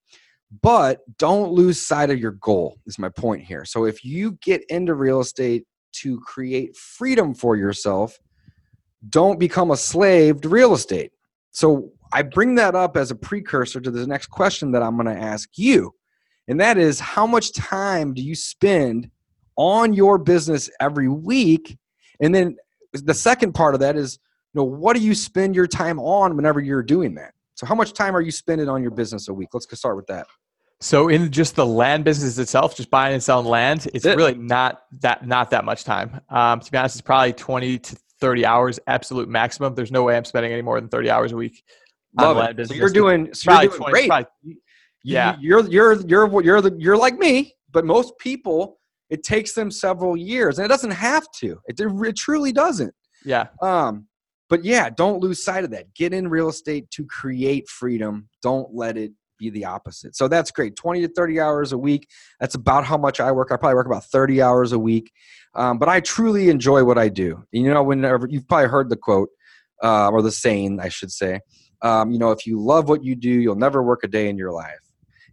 [0.61, 4.63] but don't lose sight of your goal is my point here so if you get
[4.69, 5.65] into real estate
[5.95, 8.19] to create freedom for yourself,
[9.09, 11.11] don't become a slave to real estate.
[11.51, 15.13] So I bring that up as a precursor to the next question that I'm going
[15.13, 15.93] to ask you.
[16.47, 19.09] And that is how much time do you spend
[19.55, 21.77] on your business every week?
[22.19, 22.57] And then
[22.93, 24.19] the second part of that is,
[24.53, 27.33] you know, what do you spend your time on whenever you're doing that?
[27.55, 29.49] So how much time are you spending on your business a week?
[29.53, 30.27] Let's start with that.
[30.81, 34.17] So in just the land business itself, just buying and selling land, it's it.
[34.17, 36.19] really not that not that much time.
[36.29, 39.73] Um, to be honest, it's probably twenty to thirty hours, absolute maximum.
[39.75, 41.63] There's no way I'm spending any more than thirty hours a week.
[42.19, 42.55] Love it.
[42.55, 42.77] Business.
[42.77, 44.07] So you're doing, so you're doing 20, great.
[44.07, 44.27] Probably,
[45.03, 48.77] yeah, you're you're you're you're the, you're like me, but most people
[49.09, 51.59] it takes them several years, and it doesn't have to.
[51.67, 52.93] It, it truly doesn't.
[53.23, 53.47] Yeah.
[53.61, 54.07] Um,
[54.49, 55.93] but yeah, don't lose sight of that.
[55.93, 58.29] Get in real estate to create freedom.
[58.41, 60.15] Don't let it be the opposite.
[60.15, 60.75] So that's great.
[60.75, 62.07] 20 to 30 hours a week.
[62.39, 63.51] That's about how much I work.
[63.51, 65.11] I probably work about 30 hours a week.
[65.53, 67.45] Um, but I truly enjoy what I do.
[67.51, 69.29] You know, whenever you've probably heard the quote
[69.83, 71.39] uh, or the saying, I should say,
[71.81, 74.37] um, you know, if you love what you do, you'll never work a day in
[74.37, 74.79] your life.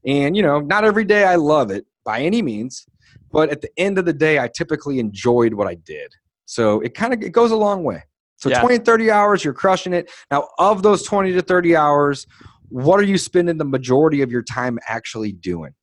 [0.07, 2.87] And, you know, not every day I love it by any means,
[3.31, 6.13] but at the end of the day, I typically enjoyed what I did.
[6.45, 8.03] So it kind of it goes a long way.
[8.37, 8.61] So yeah.
[8.61, 10.11] 20 30 hours, you're crushing it.
[10.31, 12.27] Now, of those 20 to 30 hours,
[12.73, 15.75] what are you spending the majority of your time actually doing?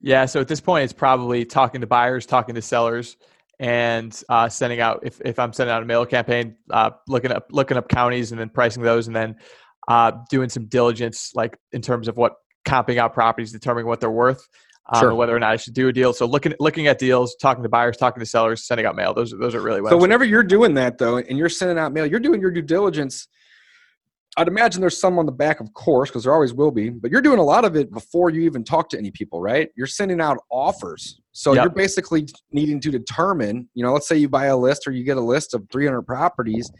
[0.00, 3.16] Yeah, so at this point, it's probably talking to buyers, talking to sellers,
[3.58, 5.00] and uh, sending out.
[5.02, 8.40] If, if I'm sending out a mail campaign, uh, looking up looking up counties and
[8.40, 9.36] then pricing those, and then
[9.88, 12.34] uh, doing some diligence, like in terms of what
[12.66, 14.46] comping out properties, determining what they're worth,
[14.92, 15.14] um, sure.
[15.14, 16.12] whether or not I should do a deal.
[16.12, 19.14] So looking looking at deals, talking to buyers, talking to sellers, sending out mail.
[19.14, 19.96] Those those are really so.
[19.96, 23.28] Whenever you're doing that though, and you're sending out mail, you're doing your due diligence
[24.36, 26.90] I'd imagine there's some on the back, of course, because there always will be.
[26.90, 29.68] But you're doing a lot of it before you even talk to any people, right?
[29.76, 31.64] You're sending out offers, so yep.
[31.64, 33.68] you're basically needing to determine.
[33.74, 36.02] You know, let's say you buy a list or you get a list of 300
[36.02, 36.70] properties.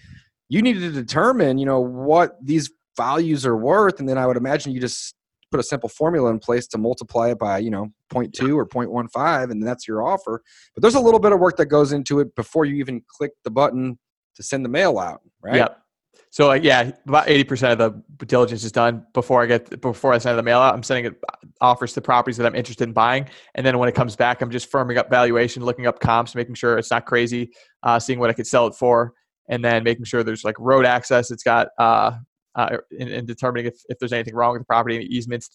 [0.49, 4.37] You need to determine, you know, what these values are worth, and then I would
[4.37, 5.15] imagine you just
[5.51, 9.53] put a simple formula in place to multiply it by, you know, 0.2 or 0.15,
[9.53, 10.43] and that's your offer.
[10.75, 13.31] But there's a little bit of work that goes into it before you even click
[13.45, 13.97] the button
[14.35, 15.55] to send the mail out, right?
[15.55, 15.84] Yep.
[16.31, 20.13] So like yeah, about eighty percent of the diligence is done before I get before
[20.13, 20.75] I send the mail out.
[20.75, 21.23] I'm sending it
[21.61, 24.51] offers to properties that I'm interested in buying, and then when it comes back, I'm
[24.51, 28.31] just firming up valuation, looking up comps, making sure it's not crazy, uh, seeing what
[28.31, 29.13] I could sell it for,
[29.49, 31.31] and then making sure there's like road access.
[31.31, 32.13] It's got uh,
[32.57, 35.51] uh in, in determining if, if there's anything wrong with the property, any easements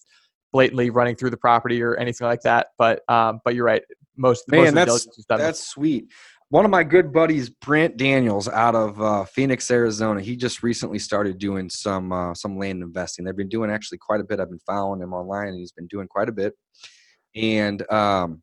[0.52, 2.68] blatantly running through the property or anything like that.
[2.78, 3.84] But um, but you're right.
[4.16, 5.40] Most man, most of the diligence is done.
[5.40, 6.10] Man, that's that's sweet
[6.50, 10.20] one of my good buddies, Brent Daniels, out of uh, Phoenix, Arizona.
[10.22, 13.24] He just recently started doing some uh, some land investing.
[13.26, 14.40] They've been doing actually quite a bit.
[14.40, 16.54] I've been following him online, and he's been doing quite a bit.
[17.36, 18.42] And um,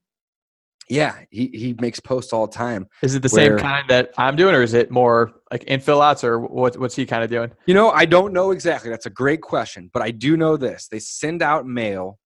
[0.88, 2.86] yeah, he he makes posts all the time.
[3.02, 5.98] Is it the where, same kind that I'm doing, or is it more like infill
[5.98, 7.50] lots, or what, what's he kind of doing?
[7.66, 8.88] You know, I don't know exactly.
[8.90, 12.20] That's a great question, but I do know this: they send out mail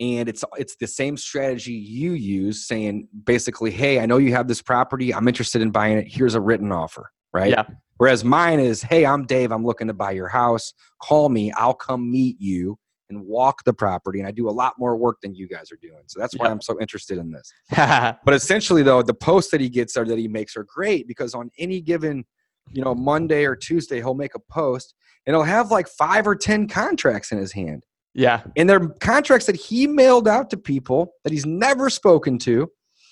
[0.00, 4.48] and it's it's the same strategy you use saying basically hey i know you have
[4.48, 5.14] this property.
[5.14, 6.08] I'm interested in buying it.
[6.08, 7.50] Here's a written offer right?
[7.50, 7.64] Yeah.
[7.98, 9.52] Whereas mine is hey i'm dave.
[9.52, 10.72] I'm looking to buy your house.
[11.02, 11.52] Call me.
[11.52, 12.78] I'll come meet you
[13.10, 15.78] and walk the property and i do a lot more work than you guys are
[15.82, 16.02] doing.
[16.06, 17.52] So that's why i'm so interested in this.
[18.24, 21.34] But essentially though the posts that he gets or that he makes are great because
[21.34, 22.24] on any given
[22.72, 24.94] you know monday or tuesday he'll make a post
[25.26, 28.42] and he'll have like five or ten contracts in his hand yeah.
[28.56, 32.70] And they're contracts that he mailed out to people that he's never spoken to.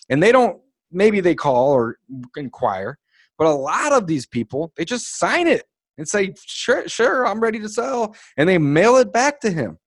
[0.08, 0.60] And they don't,
[0.90, 1.96] maybe they call or
[2.36, 2.98] inquire,
[3.38, 5.64] but a lot of these people, they just sign it
[5.98, 8.14] and say, sure, sure, I'm ready to sell.
[8.36, 9.78] And they mail it back to him.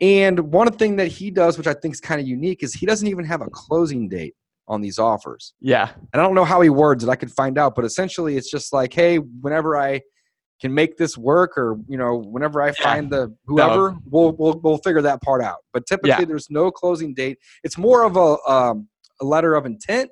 [0.00, 2.86] And one thing that he does, which I think is kind of unique, is he
[2.86, 4.34] doesn't even have a closing date
[4.68, 5.54] on these offers.
[5.60, 5.90] Yeah.
[6.12, 7.10] And I don't know how he words it.
[7.10, 10.00] I could find out, but essentially it's just like, hey, whenever I
[10.62, 12.72] can make this work or you know whenever i yeah.
[12.80, 13.98] find the whoever no.
[14.08, 15.58] we'll, we'll we'll figure that part out.
[15.72, 16.24] But typically yeah.
[16.24, 17.38] there's no closing date.
[17.64, 18.88] It's more of a um,
[19.20, 20.08] a letter of intent.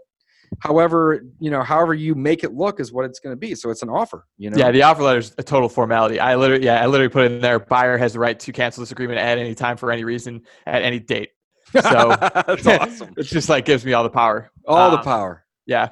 [0.58, 3.54] However you know however you make it look is what it's going to be.
[3.54, 4.58] So it's an offer you know?
[4.58, 6.18] Yeah the offer letter is a total formality.
[6.18, 8.90] I literally yeah i literally put in there buyer has the right to cancel this
[8.90, 11.30] agreement at any time for any reason at any date.
[11.72, 11.80] So
[12.20, 13.14] that's awesome.
[13.16, 14.50] it just like gives me all the power.
[14.66, 15.44] All um, the power.
[15.64, 15.90] yeah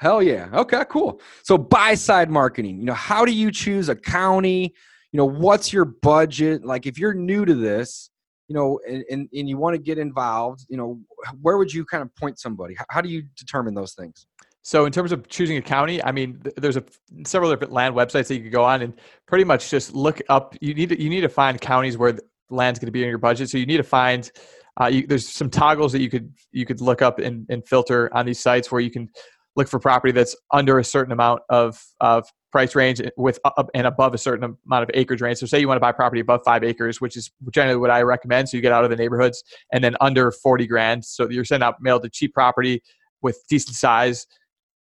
[0.00, 0.48] Hell yeah.
[0.54, 1.20] Okay, cool.
[1.42, 4.74] So buy side marketing, you know, how do you choose a county?
[5.12, 6.64] You know, what's your budget?
[6.64, 8.08] Like if you're new to this,
[8.48, 10.98] you know, and, and, and you want to get involved, you know,
[11.42, 12.74] where would you kind of point somebody?
[12.74, 14.26] How, how do you determine those things?
[14.62, 16.84] So in terms of choosing a county, I mean, there's a
[17.26, 18.94] several different land websites that you could go on and
[19.26, 20.56] pretty much just look up.
[20.62, 23.18] You need to, you need to find counties where land's going to be in your
[23.18, 23.50] budget.
[23.50, 24.30] So you need to find.
[24.80, 28.08] Uh, you, there's some toggles that you could you could look up and, and filter
[28.14, 29.10] on these sites where you can
[29.56, 33.86] look for property that's under a certain amount of of price range with uh, and
[33.86, 35.38] above a certain amount of acreage range.
[35.38, 38.02] So say you want to buy property above five acres, which is generally what I
[38.02, 38.48] recommend.
[38.48, 39.42] So you get out of the neighborhoods
[39.72, 41.04] and then under 40 grand.
[41.04, 42.82] So you're sending out mail to cheap property
[43.22, 44.26] with decent size.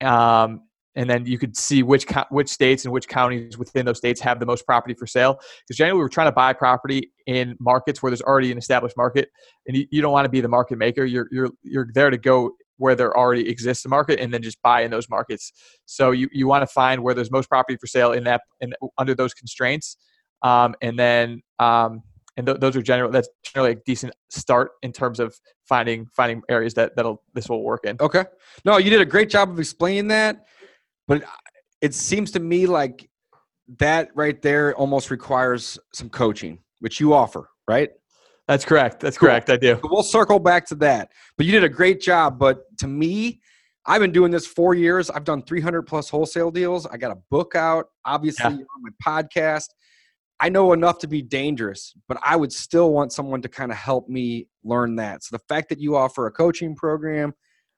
[0.03, 0.63] Um,
[0.97, 4.39] and then you could see which which states and which counties within those states have
[4.39, 5.41] the most property for sale.
[5.67, 9.31] Because generally, we're trying to buy property in markets where there's already an established market,
[9.67, 11.05] and you, you don't want to be the market maker.
[11.05, 14.61] You're you're you're there to go where there already exists a market and then just
[14.63, 15.53] buy in those markets.
[15.87, 18.75] So you, you want to find where there's most property for sale in that and
[18.99, 19.97] under those constraints.
[20.43, 22.03] Um, and then um,
[22.37, 25.35] and th- those are generally that's generally a decent start in terms of
[25.69, 27.97] finding finding areas that that'll this will work in.
[28.01, 28.25] Okay.
[28.65, 30.45] No, you did a great job of explaining that,
[31.07, 31.23] but
[31.81, 33.09] it seems to me like
[33.79, 37.91] that right there almost requires some coaching, which you offer, right?
[38.47, 39.01] That's correct.
[39.01, 39.29] That's cool.
[39.29, 39.49] correct.
[39.51, 39.81] I do.
[39.85, 41.11] We'll circle back to that.
[41.37, 42.39] But you did a great job.
[42.39, 43.41] But to me,
[43.87, 45.11] I've been doing this four years.
[45.11, 46.87] I've done 300 plus wholesale deals.
[46.87, 48.51] I got a book out, obviously, yeah.
[48.57, 48.91] on my
[49.23, 49.69] podcast.
[50.41, 53.79] I know enough to be dangerous, but I would still want someone to kind of
[53.79, 55.23] help me learn that.
[55.23, 57.35] So the fact that you offer a coaching program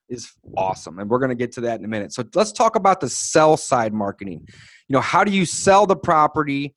[0.08, 0.98] is awesome.
[0.98, 2.12] And we're going to get to that in a minute.
[2.12, 4.46] So let's talk about the sell side marketing.
[4.88, 6.74] You know, how do you sell the property?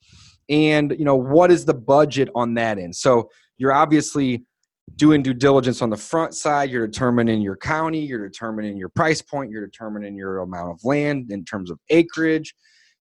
[0.49, 2.95] And, you know, what is the budget on that end?
[2.95, 3.29] So
[3.59, 4.45] you're obviously
[4.95, 6.71] doing due diligence on the front side.
[6.71, 11.31] You're determining your county, you're determining your price point, you're determining your amount of land
[11.31, 12.55] in terms of acreage.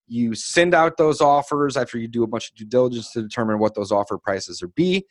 [0.08, 3.60] You send out those offers after you do a bunch of due diligence to determine
[3.60, 5.06] what those offer prices are be.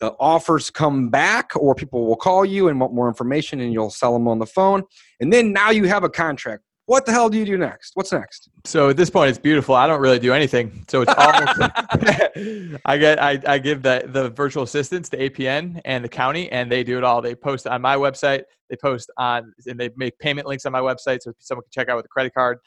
[0.00, 3.90] The offers come back, or people will call you and want more information, and you'll
[3.90, 4.84] sell them on the phone.
[5.18, 7.90] And then now you have a contract what the hell do you do next?
[7.96, 8.48] What's next?
[8.64, 9.74] So at this point, it's beautiful.
[9.74, 10.86] I don't really do anything.
[10.88, 13.22] So it's all I get.
[13.22, 16.96] I, I give the the virtual assistants, the APN and the county, and they do
[16.96, 17.20] it all.
[17.20, 18.44] They post on my website.
[18.70, 21.90] They post on and they make payment links on my website, so someone can check
[21.90, 22.58] out with a credit card.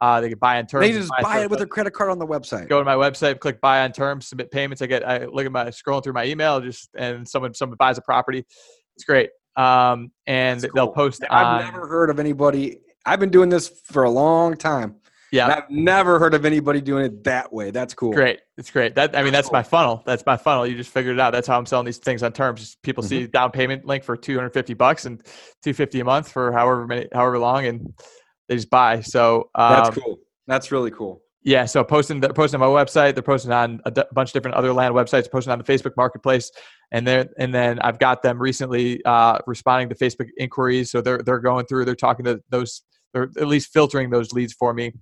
[0.00, 0.84] Uh, they can buy on terms.
[0.84, 2.68] They just buy it with a credit card on the website.
[2.68, 4.82] Go to my website, click buy on terms, submit payments.
[4.82, 5.06] I get.
[5.06, 8.44] I look at my scrolling through my email, just and someone someone buys a property.
[8.96, 9.30] It's great.
[9.56, 10.70] Um, and cool.
[10.74, 11.22] they'll post.
[11.30, 14.96] I've on, never heard of anybody I've been doing this for a long time.
[15.30, 15.46] Yeah.
[15.48, 17.70] I've never heard of anybody doing it that way.
[17.70, 18.12] That's cool.
[18.12, 18.40] Great.
[18.56, 18.94] It's great.
[18.94, 20.02] That I mean that's my funnel.
[20.06, 20.66] That's my funnel.
[20.66, 21.32] You just figured it out.
[21.32, 22.76] That's how I'm selling these things on terms.
[22.82, 23.08] People mm-hmm.
[23.08, 25.18] see down payment link for 250 bucks and
[25.62, 27.92] 250 a month for however many however long and
[28.48, 29.00] they just buy.
[29.00, 30.18] So um, That's cool.
[30.46, 31.22] That's really cool.
[31.42, 34.32] Yeah, so posting they're posting on my website, they're posting on a d- bunch of
[34.32, 36.50] different other land websites, posting on the Facebook marketplace,
[36.90, 40.90] and then and then I've got them recently uh, responding to Facebook inquiries.
[40.90, 42.82] So they're they're going through, they're talking to those
[43.14, 44.92] or at least filtering those leads for me.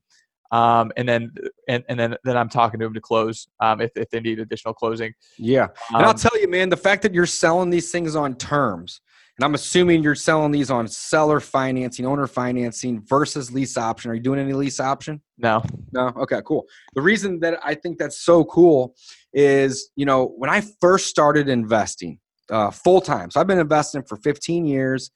[0.53, 1.33] Um, and then
[1.69, 4.39] and, and then then I'm talking to them to close um, if if they need
[4.39, 5.13] additional closing.
[5.39, 8.37] Yeah, and I'll um, tell you, man, the fact that you're selling these things on
[8.37, 9.01] terms,
[9.39, 14.11] and I'm assuming you're selling these on seller financing, owner financing versus lease option.
[14.11, 15.21] Are you doing any lease option?
[15.37, 15.63] No.
[15.93, 16.13] No.
[16.17, 16.65] Okay, cool.
[16.95, 18.95] The reason that I think that's so cool
[19.35, 22.19] is, you know, when I first started investing
[22.51, 25.11] uh, full time, so I've been investing for 15 years.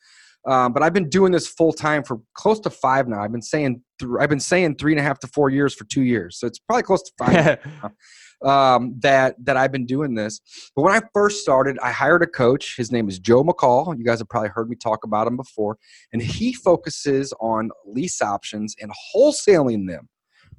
[0.46, 3.22] Um, but I've been doing this full time for close to five now.
[3.22, 5.84] I've been saying th- I've been saying three and a half to four years for
[5.84, 7.58] two years, so it's probably close to five
[8.44, 10.40] um, that that I've been doing this.
[10.74, 12.76] But when I first started, I hired a coach.
[12.78, 13.96] His name is Joe McCall.
[13.98, 15.76] You guys have probably heard me talk about him before,
[16.12, 20.08] and he focuses on lease options and wholesaling them,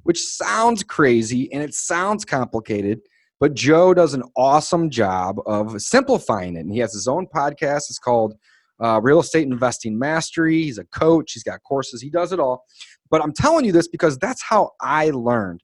[0.04, 3.00] which sounds crazy and it sounds complicated.
[3.40, 6.60] But Joe does an awesome job of simplifying it.
[6.60, 7.90] And he has his own podcast.
[7.90, 8.36] It's called
[8.82, 10.62] uh, real estate investing mastery.
[10.62, 11.32] He's a coach.
[11.32, 12.02] He's got courses.
[12.02, 12.64] He does it all.
[13.10, 15.62] But I'm telling you this because that's how I learned.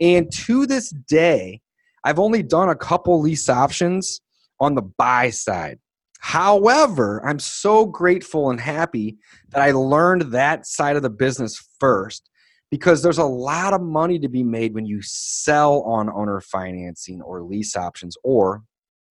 [0.00, 1.60] And to this day,
[2.04, 4.20] I've only done a couple lease options
[4.60, 5.78] on the buy side.
[6.20, 9.18] However, I'm so grateful and happy
[9.50, 12.30] that I learned that side of the business first
[12.70, 17.20] because there's a lot of money to be made when you sell on owner financing
[17.20, 18.62] or lease options or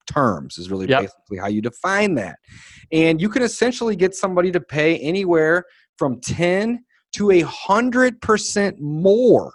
[0.07, 1.01] terms is really yep.
[1.01, 2.37] basically how you define that.
[2.91, 5.65] And you can essentially get somebody to pay anywhere
[5.97, 6.83] from 10
[7.13, 9.53] to a hundred percent more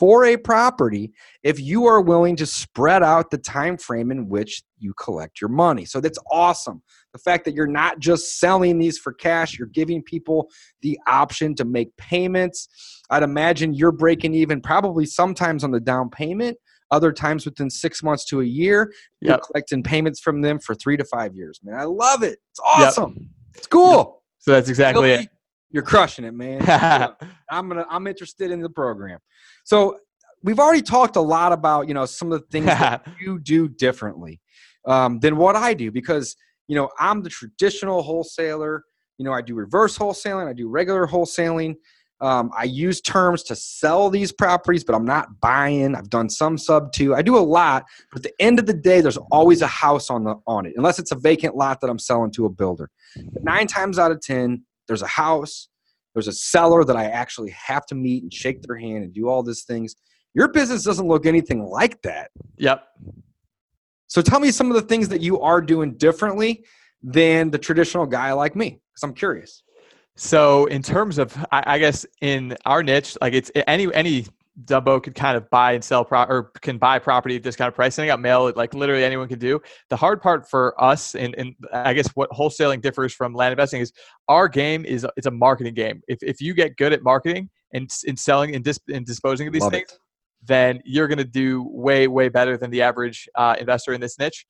[0.00, 4.62] for a property if you are willing to spread out the time frame in which
[4.78, 5.84] you collect your money.
[5.84, 6.82] So that's awesome.
[7.12, 10.48] The fact that you're not just selling these for cash, you're giving people
[10.80, 13.02] the option to make payments.
[13.10, 16.56] I'd imagine you're breaking even probably sometimes on the down payment,
[16.90, 18.92] other times within six months to a year.
[19.20, 21.78] You're collecting payments from them for three to five years, man.
[21.78, 22.38] I love it.
[22.50, 23.14] It's awesome.
[23.16, 23.28] Yep.
[23.56, 23.96] It's cool.
[23.96, 24.08] Yep.
[24.38, 25.28] So that's exactly it.
[25.70, 26.62] You're crushing it, man.
[27.50, 27.86] I'm gonna.
[27.88, 29.20] I'm interested in the program.
[29.64, 29.98] So
[30.42, 33.68] we've already talked a lot about you know some of the things that you do
[33.68, 34.40] differently
[34.86, 36.36] um, than what I do because
[36.66, 38.84] you know I'm the traditional wholesaler.
[39.18, 40.48] You know I do reverse wholesaling.
[40.48, 41.76] I do regular wholesaling.
[42.20, 45.94] Um, I use terms to sell these properties, but I'm not buying.
[45.94, 47.14] I've done some sub to.
[47.14, 50.10] I do a lot, but at the end of the day, there's always a house
[50.10, 52.90] on the on it, unless it's a vacant lot that I'm selling to a builder.
[53.32, 55.68] But nine times out of ten, there's a house.
[56.14, 59.28] There's a seller that I actually have to meet and shake their hand and do
[59.28, 59.94] all these things.
[60.34, 62.32] Your business doesn't look anything like that.
[62.58, 62.84] Yep.
[64.08, 66.64] So tell me some of the things that you are doing differently
[67.02, 69.62] than the traditional guy like me, because I'm curious.
[70.20, 74.26] So in terms of, I, I, guess in our niche, like it's any any
[74.66, 77.68] Dumbo could kind of buy and sell pro or can buy property at this kind
[77.68, 77.96] of price.
[77.96, 79.62] And I got mail, like literally anyone can do.
[79.88, 83.80] The hard part for us, and, and I guess what wholesaling differs from land investing
[83.80, 83.94] is
[84.28, 86.02] our game is it's a marketing game.
[86.06, 89.54] If if you get good at marketing and in selling and, dis, and disposing of
[89.54, 89.98] these Love things, it.
[90.44, 94.18] then you're going to do way way better than the average uh, investor in this
[94.18, 94.44] niche.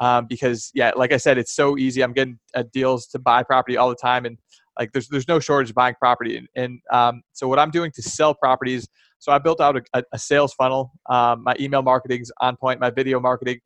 [0.00, 2.02] Um, because yeah, like I said, it's so easy.
[2.02, 4.36] I'm getting uh, deals to buy property all the time, and
[4.78, 7.90] like there's there's no shortage of buying property, and, and um, so what I'm doing
[7.92, 8.88] to sell properties.
[9.18, 10.92] So I built out a, a sales funnel.
[11.08, 12.80] Um, my email marketing is on point.
[12.80, 13.60] My video marketing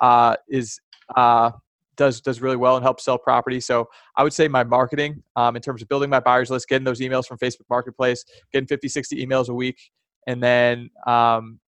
[0.00, 0.80] uh, is
[1.16, 1.50] uh,
[1.96, 3.60] does does really well and helps sell property.
[3.60, 6.84] So I would say my marketing um, in terms of building my buyers list, getting
[6.84, 9.78] those emails from Facebook Marketplace, getting 50, 60 emails a week,
[10.26, 11.60] and then um,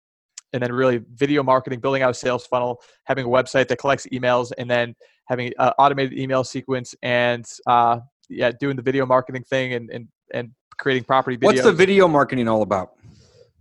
[0.54, 4.06] and then really video marketing, building out a sales funnel, having a website that collects
[4.14, 4.96] emails, and then
[5.28, 10.08] having an automated email sequence and uh, yeah, doing the video marketing thing and and
[10.34, 11.44] and creating property videos.
[11.46, 12.94] What's the video marketing all about?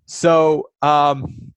[0.07, 1.53] So, um,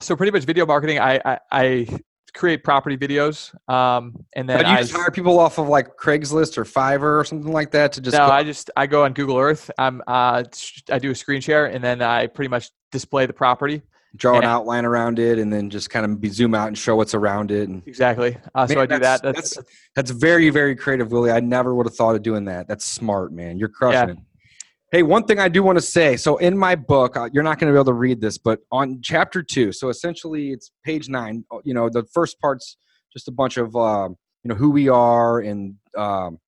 [0.00, 0.98] so pretty much video marketing.
[0.98, 1.98] I I, I
[2.34, 5.96] create property videos, um, and then but you I just hire people off of like
[5.96, 8.16] Craigslist or Fiverr or something like that to just.
[8.16, 9.70] No, go- I just I go on Google Earth.
[9.78, 10.44] I'm uh,
[10.90, 13.82] I do a screen share, and then I pretty much display the property
[14.16, 16.96] draw an outline around it and then just kind of be zoom out and show
[16.96, 18.36] what's around it and exactly.
[18.54, 19.22] Uh, man, so i do that.
[19.22, 21.30] That's, that's, that's very very creative willie.
[21.30, 22.68] I never would have thought of doing that.
[22.68, 23.58] That's smart man.
[23.58, 24.14] You're crushing yeah.
[24.14, 24.18] it.
[24.92, 26.16] Hey one thing i do want to say.
[26.16, 28.60] So in my book uh, you're not going to be able to read this but
[28.72, 32.76] on chapter two so essentially it's page nine uh, you know the first part's
[33.12, 34.08] just a bunch of uh,
[34.42, 36.38] you know who we are and um,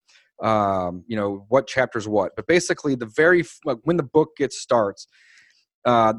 [0.42, 2.32] um, you know what chapters what.
[2.36, 5.06] But basically the very like, when the book gets starts
[5.84, 6.14] uh,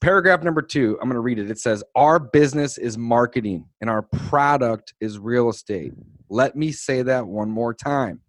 [0.00, 1.50] paragraph number two, I'm going to read it.
[1.50, 5.92] It says, Our business is marketing and our product is real estate.
[6.28, 8.20] Let me say that one more time.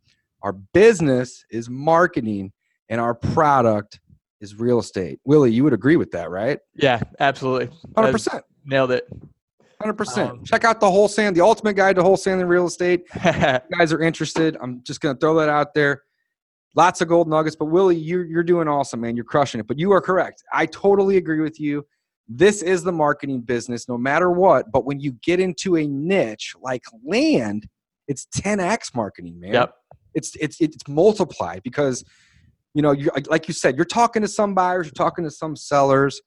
[0.41, 2.51] Our business is marketing
[2.87, 3.99] and our product
[4.41, 5.19] is real estate.
[5.25, 6.59] Willie, you would agree with that, right?
[6.75, 7.75] Yeah, absolutely.
[7.95, 8.41] 100%.
[8.65, 9.07] nailed it.
[9.81, 10.29] 100%.
[10.29, 13.03] Um, Check out the wholesaling, the ultimate guide to wholesaling real estate.
[13.15, 14.57] you guys are interested.
[14.61, 16.03] I'm just going to throw that out there
[16.75, 17.55] lots of gold nuggets.
[17.55, 19.15] But Willie, you're you're doing awesome, man.
[19.15, 19.67] You're crushing it.
[19.67, 20.43] But you are correct.
[20.53, 21.85] I totally agree with you.
[22.27, 24.71] This is the marketing business, no matter what.
[24.71, 27.67] But when you get into a niche like land,
[28.07, 29.53] it's 10x marketing, man.
[29.53, 29.73] Yep.
[30.13, 32.03] It's it's it's multiplied because
[32.73, 35.55] you know, you like you said, you're talking to some buyers, you're talking to some
[35.55, 36.21] sellers,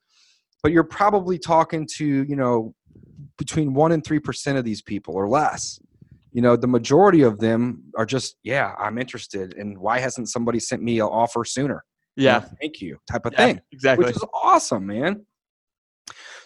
[0.62, 2.74] but you're probably talking to you know
[3.38, 5.78] between one and three percent of these people or less
[6.32, 10.58] you know the majority of them are just yeah i'm interested and why hasn't somebody
[10.58, 11.84] sent me an offer sooner?
[12.16, 14.06] Yeah you know, thank you type of yeah, thing exactly.
[14.06, 15.24] which is awesome man.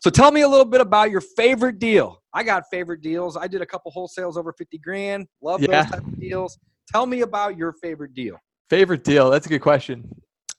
[0.02, 2.22] So tell me a little bit about your favorite deal.
[2.32, 3.36] I got favorite deals.
[3.36, 5.26] I did a couple wholesales over 50 grand.
[5.42, 5.82] Love yeah.
[5.82, 6.58] those type of deals.
[6.92, 8.36] Tell me about your favorite deal.
[8.70, 9.30] Favorite deal?
[9.30, 10.08] That's a good question.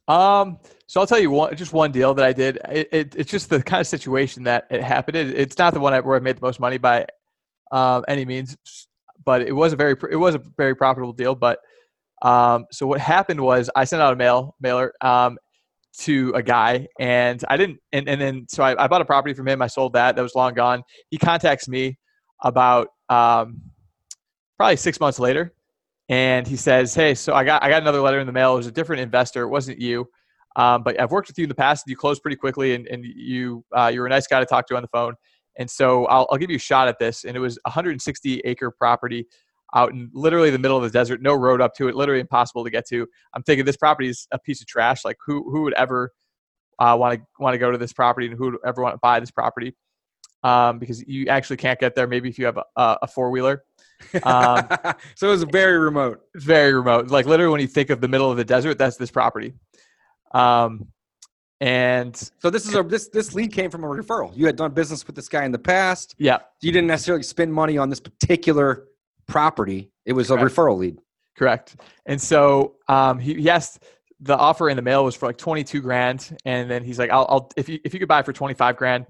[0.08, 2.60] Um, so I'll tell you one, just one deal that I did.
[2.70, 5.18] It, it, it's just the kind of situation that it happened.
[5.18, 7.06] It, it's not the one where I made the most money by
[7.72, 8.58] uh, any means
[9.28, 11.36] but it was a very it was a very profitable deal.
[11.36, 11.60] But
[12.22, 15.38] um, so what happened was I sent out a mail mailer um,
[16.00, 19.34] to a guy, and I didn't, and, and then so I, I, bought a property
[19.34, 19.62] from him.
[19.62, 20.16] I sold that.
[20.16, 20.82] That was long gone.
[21.10, 22.00] He contacts me
[22.42, 23.62] about um,
[24.56, 25.54] probably six months later,
[26.08, 28.54] and he says, "Hey, so I got I got another letter in the mail.
[28.54, 29.44] It was a different investor.
[29.44, 30.08] It wasn't you."
[30.56, 31.84] Um, but I've worked with you in the past.
[31.86, 34.68] You closed pretty quickly, and, and you uh, you were a nice guy to talk
[34.68, 35.16] to on the phone.
[35.58, 37.24] And so I'll, I'll give you a shot at this.
[37.24, 39.28] And it was 160 acre property
[39.76, 42.64] out in literally the middle of the desert, no road up to it, literally impossible
[42.64, 43.08] to get to.
[43.34, 45.04] I'm thinking this property is a piece of trash.
[45.04, 46.14] Like who who would ever
[46.80, 49.20] want to want to go to this property and who would ever want to buy
[49.20, 49.76] this property?
[50.44, 52.08] Um, because you actually can't get there.
[52.08, 53.64] Maybe if you have a, a four wheeler.
[54.24, 54.68] Um,
[55.16, 56.22] so it was very remote.
[56.36, 57.08] Very remote.
[57.08, 59.54] Like literally, when you think of the middle of the desert, that's this property.
[60.34, 60.88] Um,
[61.60, 64.36] and so this is a this this lead came from a referral.
[64.36, 66.16] You had done business with this guy in the past.
[66.18, 66.40] Yeah.
[66.62, 68.86] You didn't necessarily spend money on this particular
[69.28, 69.92] property.
[70.06, 70.44] It was Correct.
[70.44, 71.00] a referral lead.
[71.36, 71.78] Correct.
[72.06, 73.84] And so um, he, he asked
[74.20, 76.38] the offer in the mail was for like 22 grand.
[76.46, 79.06] And then he's like, I'll, I'll if you, if you could buy for 25 grand,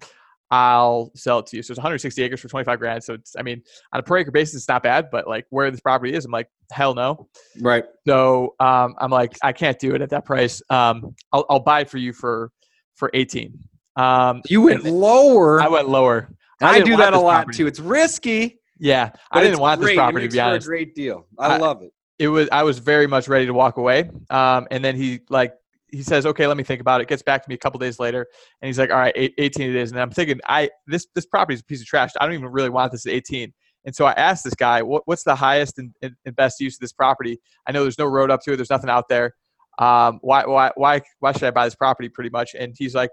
[0.49, 1.63] I'll sell it to you.
[1.63, 3.03] So it's 160 acres for 25 grand.
[3.03, 5.69] So it's, I mean, on a per acre basis, it's not bad, but like where
[5.69, 7.27] this property is, I'm like, hell no.
[7.59, 7.83] Right.
[8.07, 10.61] So um, I'm like, I can't do it at that price.
[10.69, 12.51] Um, I'll, I'll buy it for you for
[12.95, 13.59] for 18.
[13.95, 15.61] Um, you went lower.
[15.61, 16.29] I went lower.
[16.61, 17.57] I, I do that a lot property.
[17.57, 17.67] too.
[17.67, 18.59] It's risky.
[18.79, 19.93] Yeah, I didn't want great.
[19.93, 20.67] this property to be honest.
[20.67, 21.27] a great deal.
[21.37, 21.91] I, I, love it.
[22.19, 22.47] It was.
[22.51, 24.09] I was very much ready to walk away.
[24.29, 25.53] Um, and then he like
[25.91, 27.99] he says, "Okay, let me think about it." Gets back to me a couple days
[27.99, 28.27] later,
[28.61, 31.55] and he's like, "All right, 18 it is." And I'm thinking, I this this property
[31.55, 32.11] is a piece of trash.
[32.19, 33.53] I don't even really want this at 18.
[33.85, 36.81] And so I asked this guy, what, "What's the highest and, and, best use of
[36.81, 38.57] this property?" I know there's no road up to it.
[38.57, 39.33] There's nothing out there.
[39.79, 42.09] Um, why why why why should I buy this property?
[42.09, 42.53] Pretty much.
[42.53, 43.11] And he's like,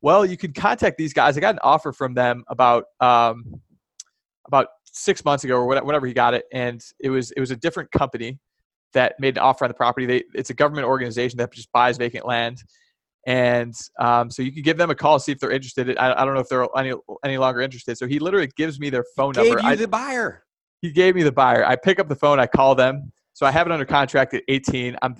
[0.00, 1.36] "Well, you can contact these guys.
[1.36, 3.60] I got an offer from them about um,
[4.46, 7.56] about six months ago or whatever he got it, and it was it was a
[7.56, 8.38] different company."
[8.94, 10.06] That made an offer on the property.
[10.06, 12.62] They, it's a government organization that just buys vacant land.
[13.26, 15.96] And um, so you can give them a call, see if they're interested.
[15.96, 16.92] I, I, don't know if they're any,
[17.24, 17.96] any longer interested.
[17.96, 19.60] So he literally gives me their phone gave number.
[19.60, 20.44] Gave you I, the buyer.
[20.82, 21.64] He gave me the buyer.
[21.64, 22.38] I pick up the phone.
[22.38, 23.12] I call them.
[23.32, 24.96] So I have it under contract at 18.
[25.02, 25.16] I'm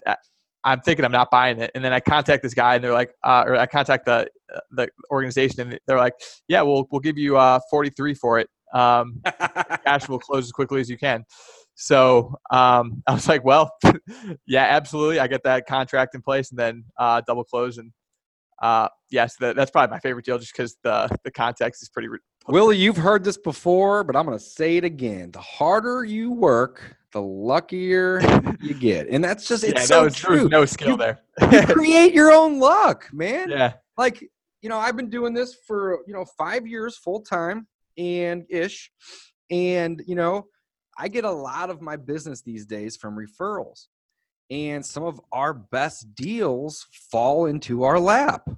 [0.64, 3.14] I'm thinking I'm not buying it, and then I contact this guy, and they're like,
[3.22, 4.28] uh, or I contact the
[4.70, 6.14] the organization, and they're like,
[6.48, 8.48] yeah, we'll we'll give you uh, 43 for it.
[8.72, 9.20] Um,
[9.84, 11.24] cash will close as quickly as you can.
[11.74, 13.70] So um, I was like, well,
[14.46, 15.20] yeah, absolutely.
[15.20, 17.78] I get that contract in place and then uh, double close.
[17.78, 17.92] And
[18.62, 22.08] uh, yes, the, that's probably my favorite deal just because the, the context is pretty.
[22.08, 22.18] Re-
[22.48, 25.30] Willie, you've heard this before, but I'm going to say it again.
[25.30, 28.20] The harder you work, the luckier
[28.60, 29.08] you get.
[29.08, 30.48] And that's just, it's yeah, so true.
[30.48, 31.20] No skill you, there.
[31.50, 33.48] you create your own luck, man.
[33.50, 33.74] Yeah.
[33.96, 34.28] Like,
[34.60, 37.66] you know, I've been doing this for, you know, five years full time
[37.96, 38.90] and ish.
[39.50, 40.46] And, you know,
[40.98, 43.86] I get a lot of my business these days from referrals.
[44.50, 48.48] And some of our best deals fall into our lap.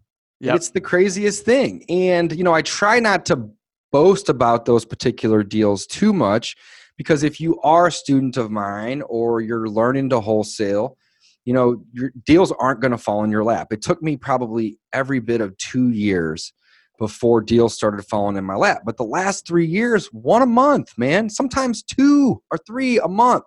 [0.41, 0.57] Yep.
[0.57, 1.85] It's the craziest thing.
[1.89, 3.49] And, you know, I try not to
[3.93, 6.57] boast about those particular deals too much
[6.97, 10.99] because if you are a student of mine or you're learning to wholesale,
[11.45, 13.69] you know, your deals aren't going to fall in your lap.
[13.73, 16.53] It took me probably every bit of two years
[16.99, 18.83] before deals started falling in my lap.
[18.85, 23.45] But the last three years, one a month, man, sometimes two or three a month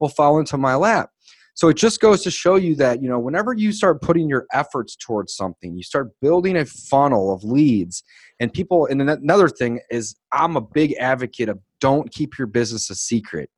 [0.00, 1.10] will fall into my lap.
[1.54, 4.46] So it just goes to show you that, you know, whenever you start putting your
[4.52, 8.02] efforts towards something, you start building a funnel of leads.
[8.38, 12.88] And people, and another thing is, I'm a big advocate of don't keep your business
[12.88, 13.50] a secret.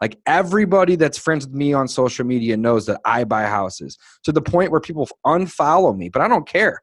[0.00, 4.32] Like everybody that's friends with me on social media knows that I buy houses to
[4.32, 6.80] the point where people unfollow me, but I don't care.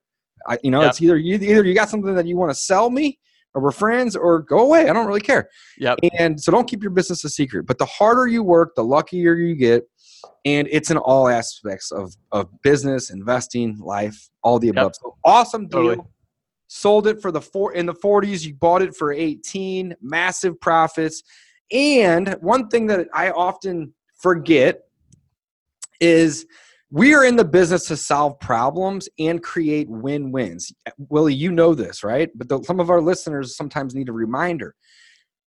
[0.48, 0.92] I, you know, yep.
[0.92, 3.20] it's either you either you got something that you want to sell me,
[3.54, 4.90] or we're friends, or go away.
[4.90, 5.50] I don't really care.
[5.78, 6.00] Yep.
[6.18, 7.66] And so don't keep your business a secret.
[7.66, 9.88] But the harder you work, the luckier you get,
[10.46, 14.88] and it's in all aspects of of business, investing, life, all the above.
[14.88, 14.96] Yep.
[15.02, 15.84] So awesome deal.
[15.84, 16.08] Totally.
[16.68, 18.46] Sold it for the four in the 40s.
[18.46, 19.96] You bought it for 18.
[20.02, 21.24] Massive profits.
[21.72, 24.82] And one thing that I often forget
[26.00, 26.46] is
[26.90, 30.72] we are in the business to solve problems and create win-wins.
[31.10, 32.30] Willie you know this right?
[32.36, 34.76] But the, some of our listeners sometimes need a reminder.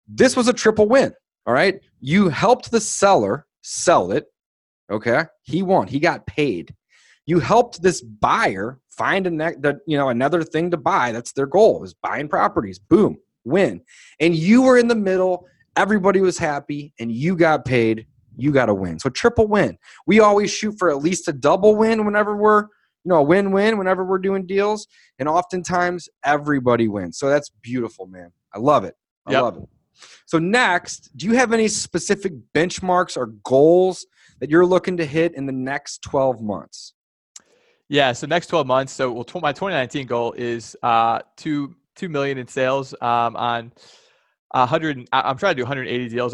[0.08, 1.14] This was a triple win
[1.46, 1.80] all right?
[2.00, 4.26] You helped the seller sell it
[4.92, 5.24] okay?
[5.44, 5.88] He won.
[5.88, 6.76] He got paid.
[7.26, 11.12] You helped this buyer find a ne- the, you know another thing to buy.
[11.12, 12.78] That's their goal is buying properties.
[12.78, 13.82] Boom win.
[14.20, 15.48] And you were in the middle.
[15.76, 18.06] Everybody was happy and you got paid
[18.42, 19.00] you got to win.
[19.00, 19.78] So triple win.
[20.06, 22.64] We always shoot for at least a double win whenever we're,
[23.04, 24.88] you know, a win-win whenever we're doing deals,
[25.20, 27.18] and oftentimes everybody wins.
[27.18, 28.32] So that's beautiful, man.
[28.54, 28.96] I love it.
[29.26, 29.42] I yep.
[29.44, 29.70] love it.
[30.26, 34.06] So next, do you have any specific benchmarks or goals
[34.40, 36.94] that you're looking to hit in the next 12 months?
[37.90, 38.94] Yeah, so next 12 months.
[38.94, 43.74] So well, my 2019 goal is uh, two two million in sales um, on
[44.52, 45.10] 100.
[45.12, 46.34] I'm trying to do 180 deals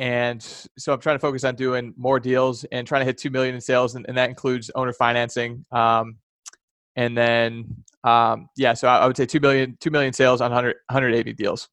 [0.00, 0.42] and
[0.78, 3.54] so I'm trying to focus on doing more deals and trying to hit two million
[3.54, 5.66] in sales, and, and that includes owner financing.
[5.70, 6.16] Um,
[6.96, 10.52] and then, um, yeah, so I, I, would say two million, two million sales on
[10.52, 11.68] 100, 180 deals.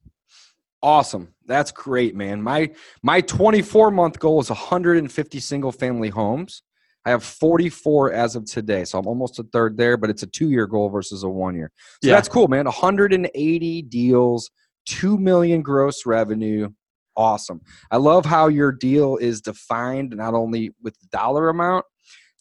[0.82, 2.42] Awesome, that's great, man.
[2.42, 2.70] My
[3.02, 6.62] my 24 month goal is 150 single family homes.
[7.06, 10.26] I have 44 as of today, so I'm almost a third there, but it's a
[10.26, 11.72] two year goal versus a one year.
[12.02, 12.16] So yeah.
[12.16, 12.66] that's cool, man.
[12.66, 14.50] 180 deals,
[14.84, 16.68] two million gross revenue
[17.18, 17.60] awesome.
[17.90, 21.84] I love how your deal is defined not only with the dollar amount,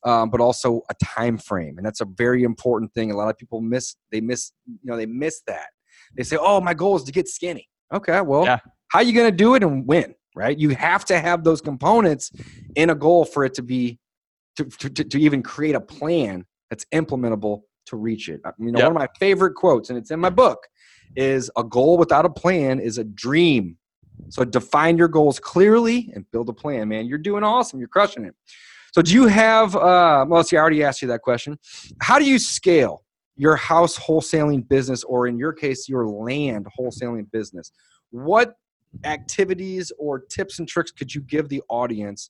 [0.05, 3.11] um, but also a time frame, and that's a very important thing.
[3.11, 5.67] A lot of people miss they miss you know they miss that.
[6.15, 8.59] They say, "Oh, my goal is to get skinny." Okay, well, yeah.
[8.89, 10.15] how are you going to do it and win?
[10.36, 10.57] Right?
[10.57, 12.32] You have to have those components
[12.75, 13.99] in a goal for it to be
[14.57, 18.41] to, to, to even create a plan that's implementable to reach it.
[18.59, 18.91] You know, yep.
[18.91, 20.59] one of my favorite quotes, and it's in my book,
[21.15, 23.78] is a goal without a plan is a dream.
[24.30, 27.05] So define your goals clearly and build a plan, man.
[27.05, 27.80] You're doing awesome.
[27.80, 28.36] You're crushing it.
[28.93, 31.57] So do you have, uh, well, see, I already asked you that question.
[32.01, 33.03] How do you scale
[33.36, 37.72] your house wholesaling business, or in your case, your land wholesaling business?
[38.09, 38.55] What
[39.03, 42.30] activities or tips and tricks could you give the audience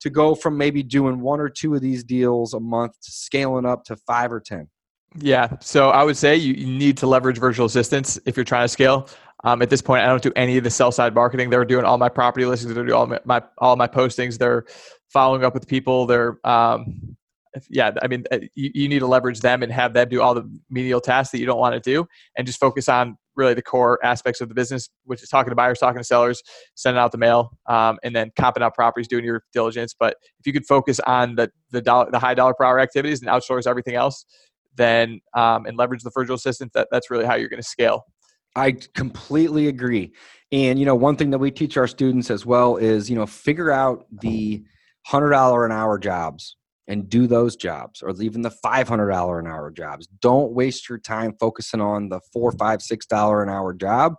[0.00, 3.66] to go from maybe doing one or two of these deals a month to scaling
[3.66, 4.68] up to five or 10?
[5.16, 5.56] Yeah.
[5.60, 8.68] So I would say you, you need to leverage virtual assistants if you're trying to
[8.68, 9.08] scale.
[9.44, 11.50] Um, at this point, I don't do any of the sell side marketing.
[11.50, 12.74] They're doing all my property listings.
[12.74, 14.38] They're doing all my, my all my postings.
[14.38, 14.64] They're
[15.08, 16.06] following up with people.
[16.06, 17.16] They're um,
[17.70, 17.92] yeah.
[18.02, 20.48] I mean, uh, you, you need to leverage them and have them do all the
[20.70, 24.04] menial tasks that you don't want to do, and just focus on really the core
[24.04, 26.42] aspects of the business, which is talking to buyers, talking to sellers,
[26.74, 29.94] sending out the mail, um, and then comping out properties, doing your diligence.
[29.98, 33.20] But if you could focus on the the dollar, the high dollar per hour activities
[33.20, 34.24] and outsource everything else,
[34.74, 38.04] then um, and leverage the virtual assistant, that, that's really how you're going to scale.
[38.58, 40.12] I completely agree.
[40.50, 43.26] And you know, one thing that we teach our students as well is you know
[43.26, 44.64] figure out the
[45.06, 46.56] hundred dollar an hour jobs
[46.86, 50.08] and do those jobs, or even the five hundred dollar an hour jobs.
[50.20, 54.14] Don't waste your time focusing on the four, five, six dollar an hour job.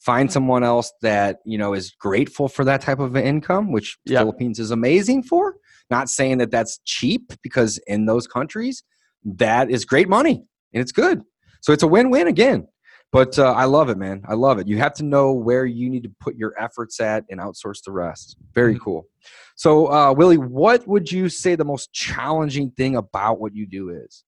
[0.00, 0.34] Find mm-hmm.
[0.34, 4.20] someone else that you know is grateful for that type of income, which yep.
[4.20, 5.56] Philippines is amazing for.
[5.90, 8.82] Not saying that that's cheap because in those countries
[9.24, 11.22] that is great money and it's good.
[11.60, 12.68] So it's a win-win again.
[13.14, 14.22] But uh, I love it, man.
[14.28, 14.66] I love it.
[14.66, 17.92] You have to know where you need to put your efforts at and outsource the
[17.92, 18.36] rest.
[18.52, 18.82] Very mm-hmm.
[18.82, 19.06] cool.
[19.54, 23.90] So, uh, Willie, what would you say the most challenging thing about what you do
[23.90, 24.24] is?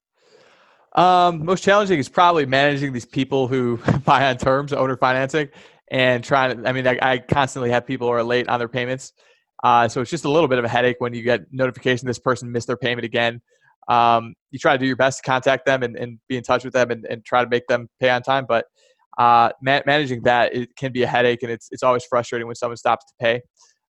[0.94, 5.48] Um, most challenging is probably managing these people who buy on terms, owner financing,
[5.90, 6.68] and trying to.
[6.68, 9.14] I mean, I, I constantly have people who are late on their payments,
[9.64, 12.20] uh, so it's just a little bit of a headache when you get notification this
[12.20, 13.42] person missed their payment again
[13.88, 16.64] um, you try to do your best to contact them and, and be in touch
[16.64, 18.44] with them and, and, try to make them pay on time.
[18.48, 18.64] But
[19.16, 22.56] uh, ma- managing that it can be a headache, and it's it's always frustrating when
[22.56, 23.40] someone stops to pay.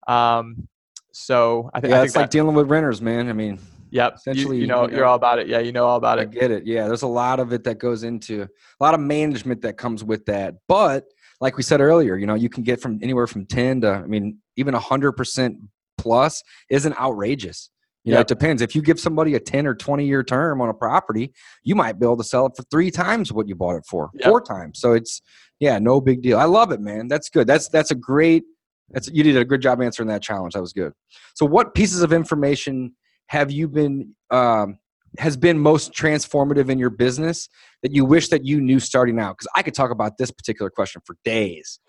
[0.07, 0.69] Um,
[1.13, 3.29] so I, th- yeah, I think it's like dealing with renters, man.
[3.29, 3.59] I mean,
[3.91, 5.49] yep, essentially, you, you know, you are all about it.
[5.49, 6.31] Yeah, you know all about I it.
[6.31, 6.67] get it.
[6.67, 10.05] Yeah, there's a lot of it that goes into a lot of management that comes
[10.05, 11.05] with that, but
[11.41, 14.07] like we said earlier, you know, you can get from anywhere from 10 to, I
[14.07, 15.57] mean, even 100%
[15.97, 17.71] plus isn't outrageous.
[18.05, 18.63] You know, it depends.
[18.63, 21.99] If you give somebody a 10 or 20 year term on a property, you might
[22.01, 24.29] be able to sell it for three times what you bought it for, yep.
[24.29, 24.81] four times.
[24.81, 25.21] So it's,
[25.59, 26.39] yeah, no big deal.
[26.39, 27.09] I love it, man.
[27.09, 27.47] That's good.
[27.47, 28.45] That's, that's a great,
[28.91, 30.55] that's, you did a good job answering that challenge.
[30.55, 30.93] That was good.
[31.35, 32.97] So what pieces of information
[33.27, 34.79] have you been, um,
[35.19, 37.49] has been most transformative in your business
[37.83, 39.37] that you wish that you knew starting out?
[39.37, 41.81] Because I could talk about this particular question for days.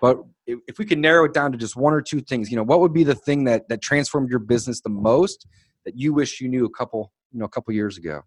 [0.00, 2.62] But if we can narrow it down to just one or two things, you know,
[2.62, 5.46] what would be the thing that that transformed your business the most
[5.84, 8.22] that you wish you knew a couple, you know, a couple years ago?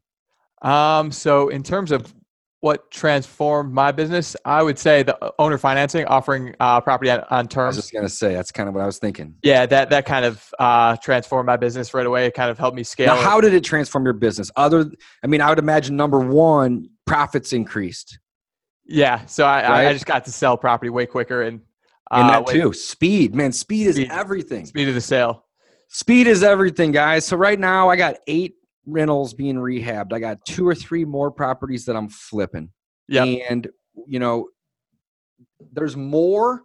[0.61, 2.13] Um, so in terms of
[2.61, 7.49] what transformed my business, I would say the owner financing, offering uh, property on, on,
[7.49, 7.75] terms.
[7.75, 9.35] I was just gonna say that's kind of what I was thinking.
[9.43, 12.25] Yeah, that that kind of uh, transformed my business right away.
[12.25, 13.07] It kind of helped me scale.
[13.07, 14.49] Now, how did it transform your business?
[14.55, 14.89] Other,
[15.21, 18.17] I mean, I would imagine number one, profits increased.
[18.85, 19.87] Yeah, so I, right?
[19.87, 21.61] I just got to sell property way quicker and
[22.11, 22.73] uh, and that too.
[22.73, 24.65] Speed, man, speed is speed, everything.
[24.65, 25.45] Speed of the sale.
[25.87, 27.25] Speed is everything, guys.
[27.25, 28.55] So right now I got eight
[28.85, 30.11] rentals being rehabbed.
[30.11, 32.69] I got two or three more properties that I'm flipping.
[33.07, 33.23] Yeah.
[33.23, 33.67] And
[34.07, 34.49] you know,
[35.71, 36.63] there's more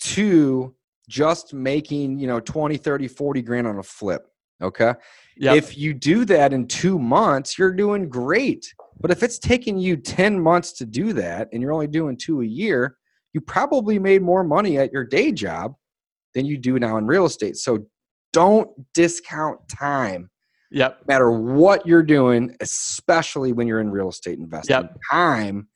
[0.00, 0.74] to
[1.08, 4.26] just making, you know, 20, 30, 40 grand on a flip.
[4.62, 4.94] Okay.
[5.36, 5.56] Yep.
[5.56, 8.72] If you do that in two months, you're doing great.
[9.00, 12.42] But if it's taking you 10 months to do that and you're only doing two
[12.42, 12.96] a year,
[13.32, 15.74] you probably made more money at your day job
[16.34, 17.56] than you do now in real estate.
[17.56, 17.86] So
[18.32, 20.30] don't discount time.
[20.70, 20.98] Yep.
[21.06, 24.74] No matter what you're doing, especially when you're in real estate investing.
[24.74, 24.96] Yep.
[25.10, 25.68] Time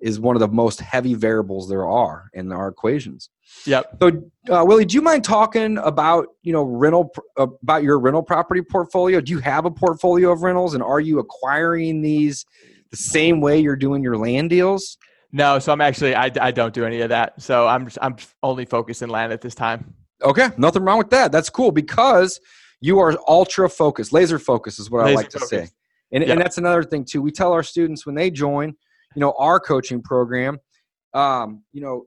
[0.00, 3.28] is one of the most heavy variables there are in our equations.
[3.66, 3.96] Yep.
[4.00, 4.08] So,
[4.50, 9.20] uh, Willie, do you mind talking about you know rental about your rental property portfolio?
[9.20, 12.46] Do you have a portfolio of rentals, and are you acquiring these
[12.90, 14.98] the same way you're doing your land deals?
[15.32, 17.40] No, so I'm actually I, I don't do any of that.
[17.40, 19.94] So I'm I'm only focused in land at this time.
[20.22, 21.32] Okay, nothing wrong with that.
[21.32, 22.40] That's cool because
[22.80, 25.50] you are ultra focused, laser focused is what laser I like focused.
[25.50, 25.68] to say.
[26.12, 27.22] And, and that's another thing too.
[27.22, 28.74] We tell our students when they join,
[29.14, 30.58] you know, our coaching program,
[31.14, 32.06] um, you know,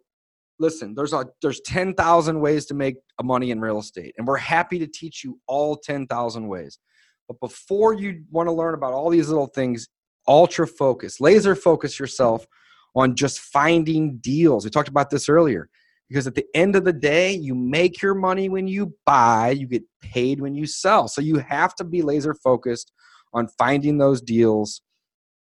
[0.63, 4.79] listen, there's a there's 10,000 ways to make money in real estate and we're happy
[4.79, 6.79] to teach you all 10,000 ways.
[7.27, 9.87] But before you want to learn about all these little things,
[10.27, 12.47] ultra focus, laser focus yourself
[12.95, 14.63] on just finding deals.
[14.63, 15.69] We talked about this earlier
[16.09, 19.67] because at the end of the day, you make your money when you buy, you
[19.67, 21.07] get paid when you sell.
[21.07, 22.91] So you have to be laser focused
[23.33, 24.81] on finding those deals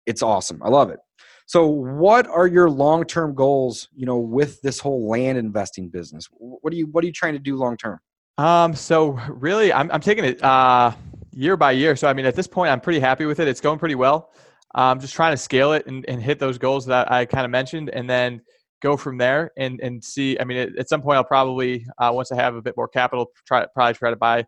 [0.08, 0.62] it's awesome.
[0.64, 1.00] I love it.
[1.48, 3.88] So, what are your long-term goals?
[3.96, 7.32] You know, with this whole land investing business, what are you what are you trying
[7.32, 7.98] to do long term?
[8.36, 10.92] Um, so really, I'm I'm taking it uh,
[11.32, 11.96] year by year.
[11.96, 13.48] So I mean, at this point, I'm pretty happy with it.
[13.48, 14.30] It's going pretty well.
[14.74, 17.50] I'm just trying to scale it and, and hit those goals that I kind of
[17.50, 18.42] mentioned, and then
[18.82, 20.38] go from there and and see.
[20.38, 22.88] I mean, at, at some point, I'll probably uh, once I have a bit more
[22.88, 24.44] capital, try probably try to buy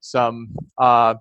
[0.00, 0.48] some
[0.78, 1.14] uh,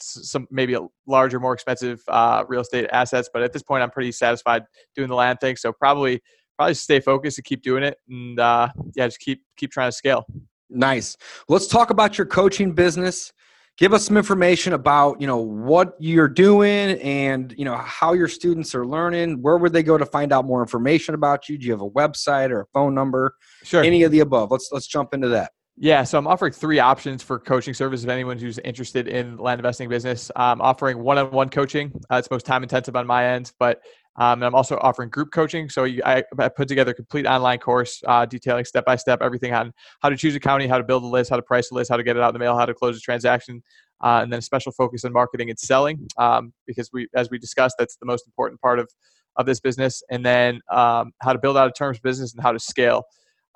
[0.00, 0.76] some maybe
[1.06, 3.28] larger, more expensive uh, real estate assets.
[3.32, 4.64] But at this point, I'm pretty satisfied
[4.94, 5.56] doing the land thing.
[5.56, 6.20] So probably
[6.56, 9.96] probably stay focused and keep doing it, and uh, yeah, just keep keep trying to
[9.96, 10.26] scale.
[10.70, 11.16] Nice.
[11.48, 13.32] Let's talk about your coaching business.
[13.76, 18.28] Give us some information about you know what you're doing and you know how your
[18.28, 19.42] students are learning.
[19.42, 21.58] Where would they go to find out more information about you?
[21.58, 23.34] Do you have a website or a phone number?
[23.64, 23.82] Sure.
[23.82, 24.52] Any of the above.
[24.52, 25.50] Let's let's jump into that.
[25.76, 29.58] Yeah, so I'm offering three options for coaching service if anyone who's interested in land
[29.58, 30.30] investing business.
[30.36, 31.90] I'm offering one-on-one coaching.
[32.10, 33.80] Uh, it's most time intensive on my end, but
[34.16, 35.68] um, I'm also offering group coaching.
[35.68, 39.20] So you, I, I, put together a complete online course uh, detailing step by step
[39.20, 41.72] everything on how to choose a county, how to build a list, how to price
[41.72, 43.60] a list, how to get it out in the mail, how to close a transaction,
[44.04, 47.38] uh, and then a special focus on marketing and selling um, because we, as we
[47.38, 48.88] discussed, that's the most important part of
[49.36, 50.00] of this business.
[50.10, 53.02] And then um, how to build out a terms business and how to scale.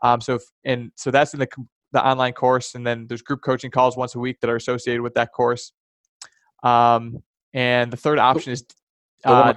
[0.02, 1.48] Um, so if, and so that's in the
[1.92, 5.02] the online course, and then there's group coaching calls once a week that are associated
[5.02, 5.72] with that course.
[6.62, 7.22] Um,
[7.54, 8.64] and the third option is
[9.24, 9.54] uh,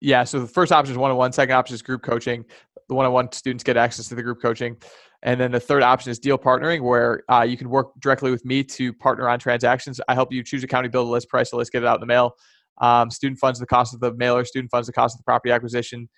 [0.00, 0.24] yeah.
[0.24, 1.32] So the first option is one-on-one.
[1.32, 2.44] Second option is group coaching.
[2.88, 4.76] The one-on-one students get access to the group coaching,
[5.22, 8.44] and then the third option is deal partnering, where uh, you can work directly with
[8.44, 10.00] me to partner on transactions.
[10.08, 11.96] I help you choose a county, build a list, price a list, get it out
[11.96, 12.34] in the mail.
[12.78, 14.44] Um, student funds the cost of the mailer.
[14.44, 16.08] Student funds the cost of the property acquisition.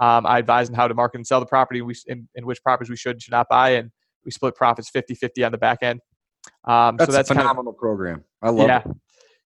[0.00, 2.62] Um, I advise on how to market and sell the property, we, in, in which
[2.62, 3.90] properties we should and should not buy, and
[4.26, 6.00] we split profits 50-50 on the back end.
[6.64, 8.24] Um, that's so that's a phenomenal kind of, program.
[8.42, 8.82] I love yeah.
[8.84, 8.96] it.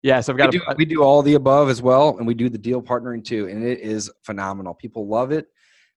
[0.02, 2.26] Yeah, so I've got we, a, do, we do all the above as well, and
[2.26, 4.74] we do the deal partnering too, and it is phenomenal.
[4.74, 5.48] People love it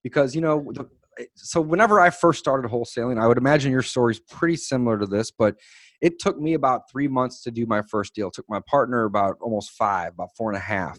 [0.02, 0.70] because you know.
[0.72, 0.88] The,
[1.34, 5.06] so whenever I first started wholesaling, I would imagine your story is pretty similar to
[5.06, 5.56] this, but
[6.02, 8.26] it took me about three months to do my first deal.
[8.26, 10.98] It took my partner about almost five, about four and a half.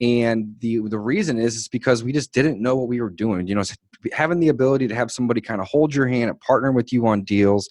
[0.00, 3.46] And the the reason is is because we just didn't know what we were doing.
[3.46, 3.62] You know,
[4.12, 7.06] having the ability to have somebody kind of hold your hand and partner with you
[7.06, 7.70] on deals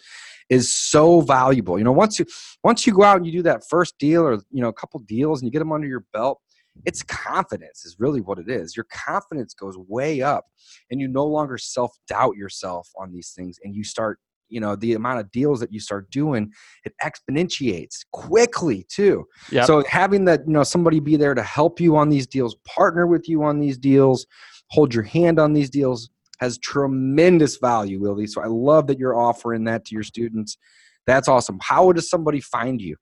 [0.50, 1.78] is so valuable.
[1.78, 2.26] You know, once you
[2.64, 5.02] once you go out and you do that first deal or you know a couple
[5.02, 6.40] deals and you get them under your belt,
[6.86, 8.78] it's confidence is really what it is.
[8.78, 10.46] Your confidence goes way up
[10.90, 14.20] and you no longer self-doubt yourself on these things and you start
[14.52, 16.52] you know the amount of deals that you start doing
[16.86, 19.66] it exponentiates quickly too yep.
[19.66, 23.08] so having that you know somebody be there to help you on these deals partner
[23.08, 24.26] with you on these deals
[24.70, 26.10] hold your hand on these deals
[26.42, 28.28] has tremendous value, Willie.
[28.28, 30.58] So I love that you're offering that to your students.
[31.06, 31.60] That's awesome.
[31.62, 32.98] How does somebody find you?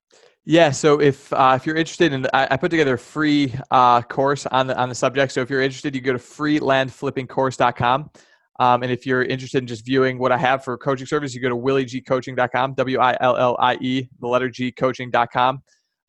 [0.45, 4.01] Yeah, so if uh, if you're interested in, I, I put together a free uh,
[4.01, 5.31] course on the on the subject.
[5.31, 8.09] So if you're interested, you go to freelandflippingcourse.com.
[8.59, 11.41] Um, and if you're interested in just viewing what I have for coaching service, you
[11.41, 15.63] go to williegcoaching.com, W I L L I E, the letter G coaching.com.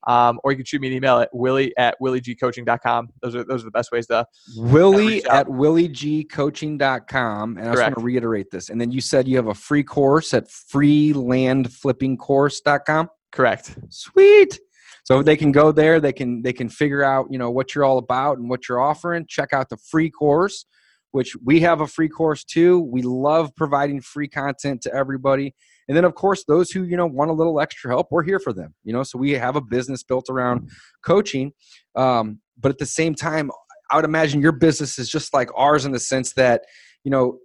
[0.07, 3.11] Um, or you can shoot me an email at willie at williegcoaching.com.
[3.23, 4.27] Those are those are the best ways to
[4.57, 7.59] willie at williegcoaching.com.
[7.59, 8.71] And I just want to reiterate this.
[8.71, 13.11] And then you said you have a free course at freelandflippingcourse.com.
[13.31, 13.77] Correct.
[13.91, 14.59] Sweet.
[15.05, 17.85] So they can go there, they can they can figure out, you know, what you're
[17.85, 19.27] all about and what you're offering.
[19.29, 20.67] Check out the free course,
[21.13, 22.81] which we have a free course too.
[22.81, 25.55] We love providing free content to everybody.
[25.89, 28.39] And then, of course, those who you know want a little extra help, we're here
[28.39, 28.75] for them.
[28.85, 30.71] You know, so we have a business built around
[31.05, 31.53] coaching,
[31.97, 33.51] um, but at the same time,
[33.91, 36.63] I would imagine your business is just like ours in the sense that
[37.05, 37.39] you know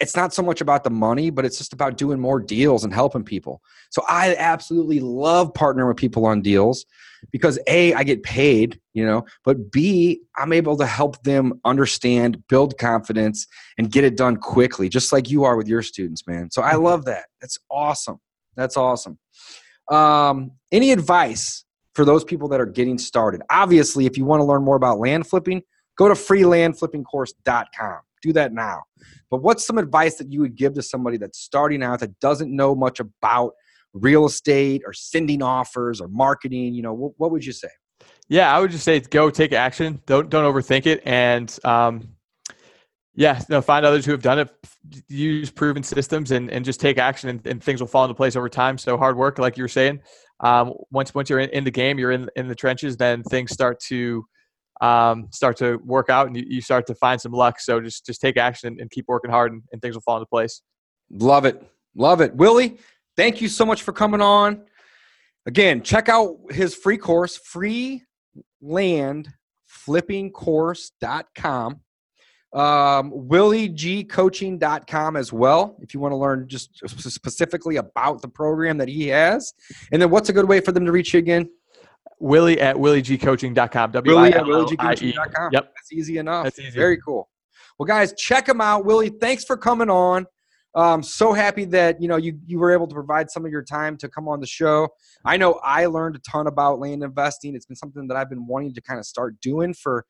[0.00, 2.94] it's not so much about the money, but it's just about doing more deals and
[2.94, 3.60] helping people.
[3.90, 6.86] So I absolutely love partnering with people on deals
[7.32, 12.46] because A, I get paid, you know, but B, I'm able to help them understand,
[12.48, 13.46] build confidence,
[13.76, 16.50] and get it done quickly, just like you are with your students, man.
[16.50, 17.26] So I love that.
[17.40, 18.20] That's awesome.
[18.56, 19.18] That's awesome.
[19.90, 21.64] Um, any advice
[21.94, 23.42] for those people that are getting started?
[23.50, 25.62] Obviously, if you want to learn more about land flipping,
[25.96, 27.98] go to freelandflippingcourse.com.
[28.22, 28.82] Do that now.
[29.30, 32.54] But what's some advice that you would give to somebody that's starting out that doesn't
[32.54, 33.52] know much about
[33.92, 36.74] real estate or sending offers or marketing?
[36.74, 37.68] You know, what, what would you say?
[38.28, 40.02] Yeah, I would just say go take action.
[40.06, 42.08] Don't don't overthink it, and um,
[43.14, 44.50] yeah, no, find others who have done it.
[45.08, 48.36] Use proven systems and, and just take action, and, and things will fall into place
[48.36, 48.78] over time.
[48.78, 50.00] So hard work, like you were saying.
[50.40, 52.96] Um, once once you're in, in the game, you're in in the trenches.
[52.96, 54.24] Then things start to
[54.80, 57.60] um, start to work out and you, you, start to find some luck.
[57.60, 60.26] So just just take action and keep working hard and, and things will fall into
[60.26, 60.62] place.
[61.10, 61.62] Love it.
[61.96, 62.34] Love it.
[62.36, 62.78] Willie,
[63.16, 64.62] thank you so much for coming on.
[65.46, 68.02] Again, check out his free course, Free
[68.60, 69.32] Land
[69.68, 71.80] flippingcourse.com.
[72.54, 78.88] Um, WillieGCoaching.com as well, if you want to learn just specifically about the program that
[78.88, 79.52] he has.
[79.92, 81.50] And then what's a good way for them to reach you again?
[82.20, 83.92] Willie at williegcoaching.com.
[84.04, 85.50] Willie at williegcoaching.com.
[85.52, 85.64] Yep.
[85.64, 86.44] That's easy enough.
[86.44, 86.78] That's easy.
[86.78, 87.28] Very cool.
[87.78, 88.84] Well, guys, check him out.
[88.84, 90.26] Willie, thanks for coming on.
[90.74, 93.62] Um, so happy that you know you you were able to provide some of your
[93.62, 94.88] time to come on the show.
[95.24, 97.54] I know I learned a ton about land investing.
[97.54, 100.04] It's been something that I've been wanting to kind of start doing for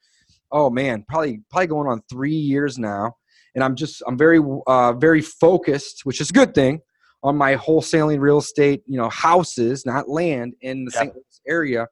[0.50, 3.14] oh man, probably probably going on three years now.
[3.54, 6.80] And I'm just I'm very uh, very focused, which is a good thing,
[7.22, 8.82] on my wholesaling real estate.
[8.86, 11.02] You know, houses, not land, in the yep.
[11.02, 11.14] St.
[11.14, 11.86] Louis area.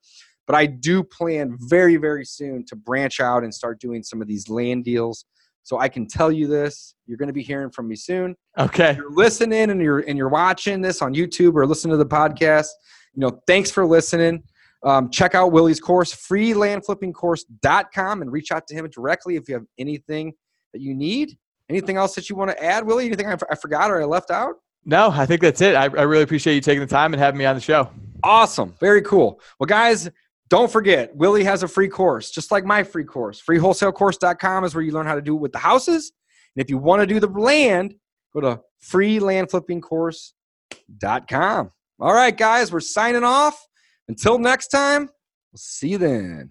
[0.46, 4.28] But I do plan very very soon to branch out and start doing some of
[4.28, 5.24] these land deals
[5.66, 8.36] so I can tell you this: you're going to be hearing from me soon.
[8.56, 8.90] Okay.
[8.90, 12.06] If you're listening and you're and you're watching this on YouTube or listening to the
[12.06, 12.68] podcast.
[13.14, 14.44] You know, thanks for listening.
[14.84, 19.64] Um, check out Willie's course, freelandflippingcourse.com, and reach out to him directly if you have
[19.76, 20.34] anything
[20.72, 21.36] that you need.
[21.68, 23.06] Anything else that you want to add, Willie?
[23.06, 24.54] Anything I, I forgot or I left out?
[24.86, 25.74] No, I think that's it.
[25.74, 27.90] I, I really appreciate you taking the time and having me on the show.
[28.22, 28.72] Awesome.
[28.78, 29.40] Very cool.
[29.58, 30.08] Well, guys,
[30.48, 33.42] don't forget, Willie has a free course, just like my free course.
[33.42, 36.12] Freewholesalecourse.com is where you learn how to do it with the houses.
[36.54, 37.96] And if you want to do the land,
[38.32, 41.70] go to freelandflippingcourse.com.
[41.98, 43.66] All right, guys, we're signing off.
[44.08, 45.10] Until next time,
[45.52, 46.50] we'll see you then.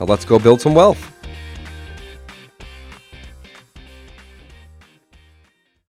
[0.00, 1.19] Now let's go build some wealth.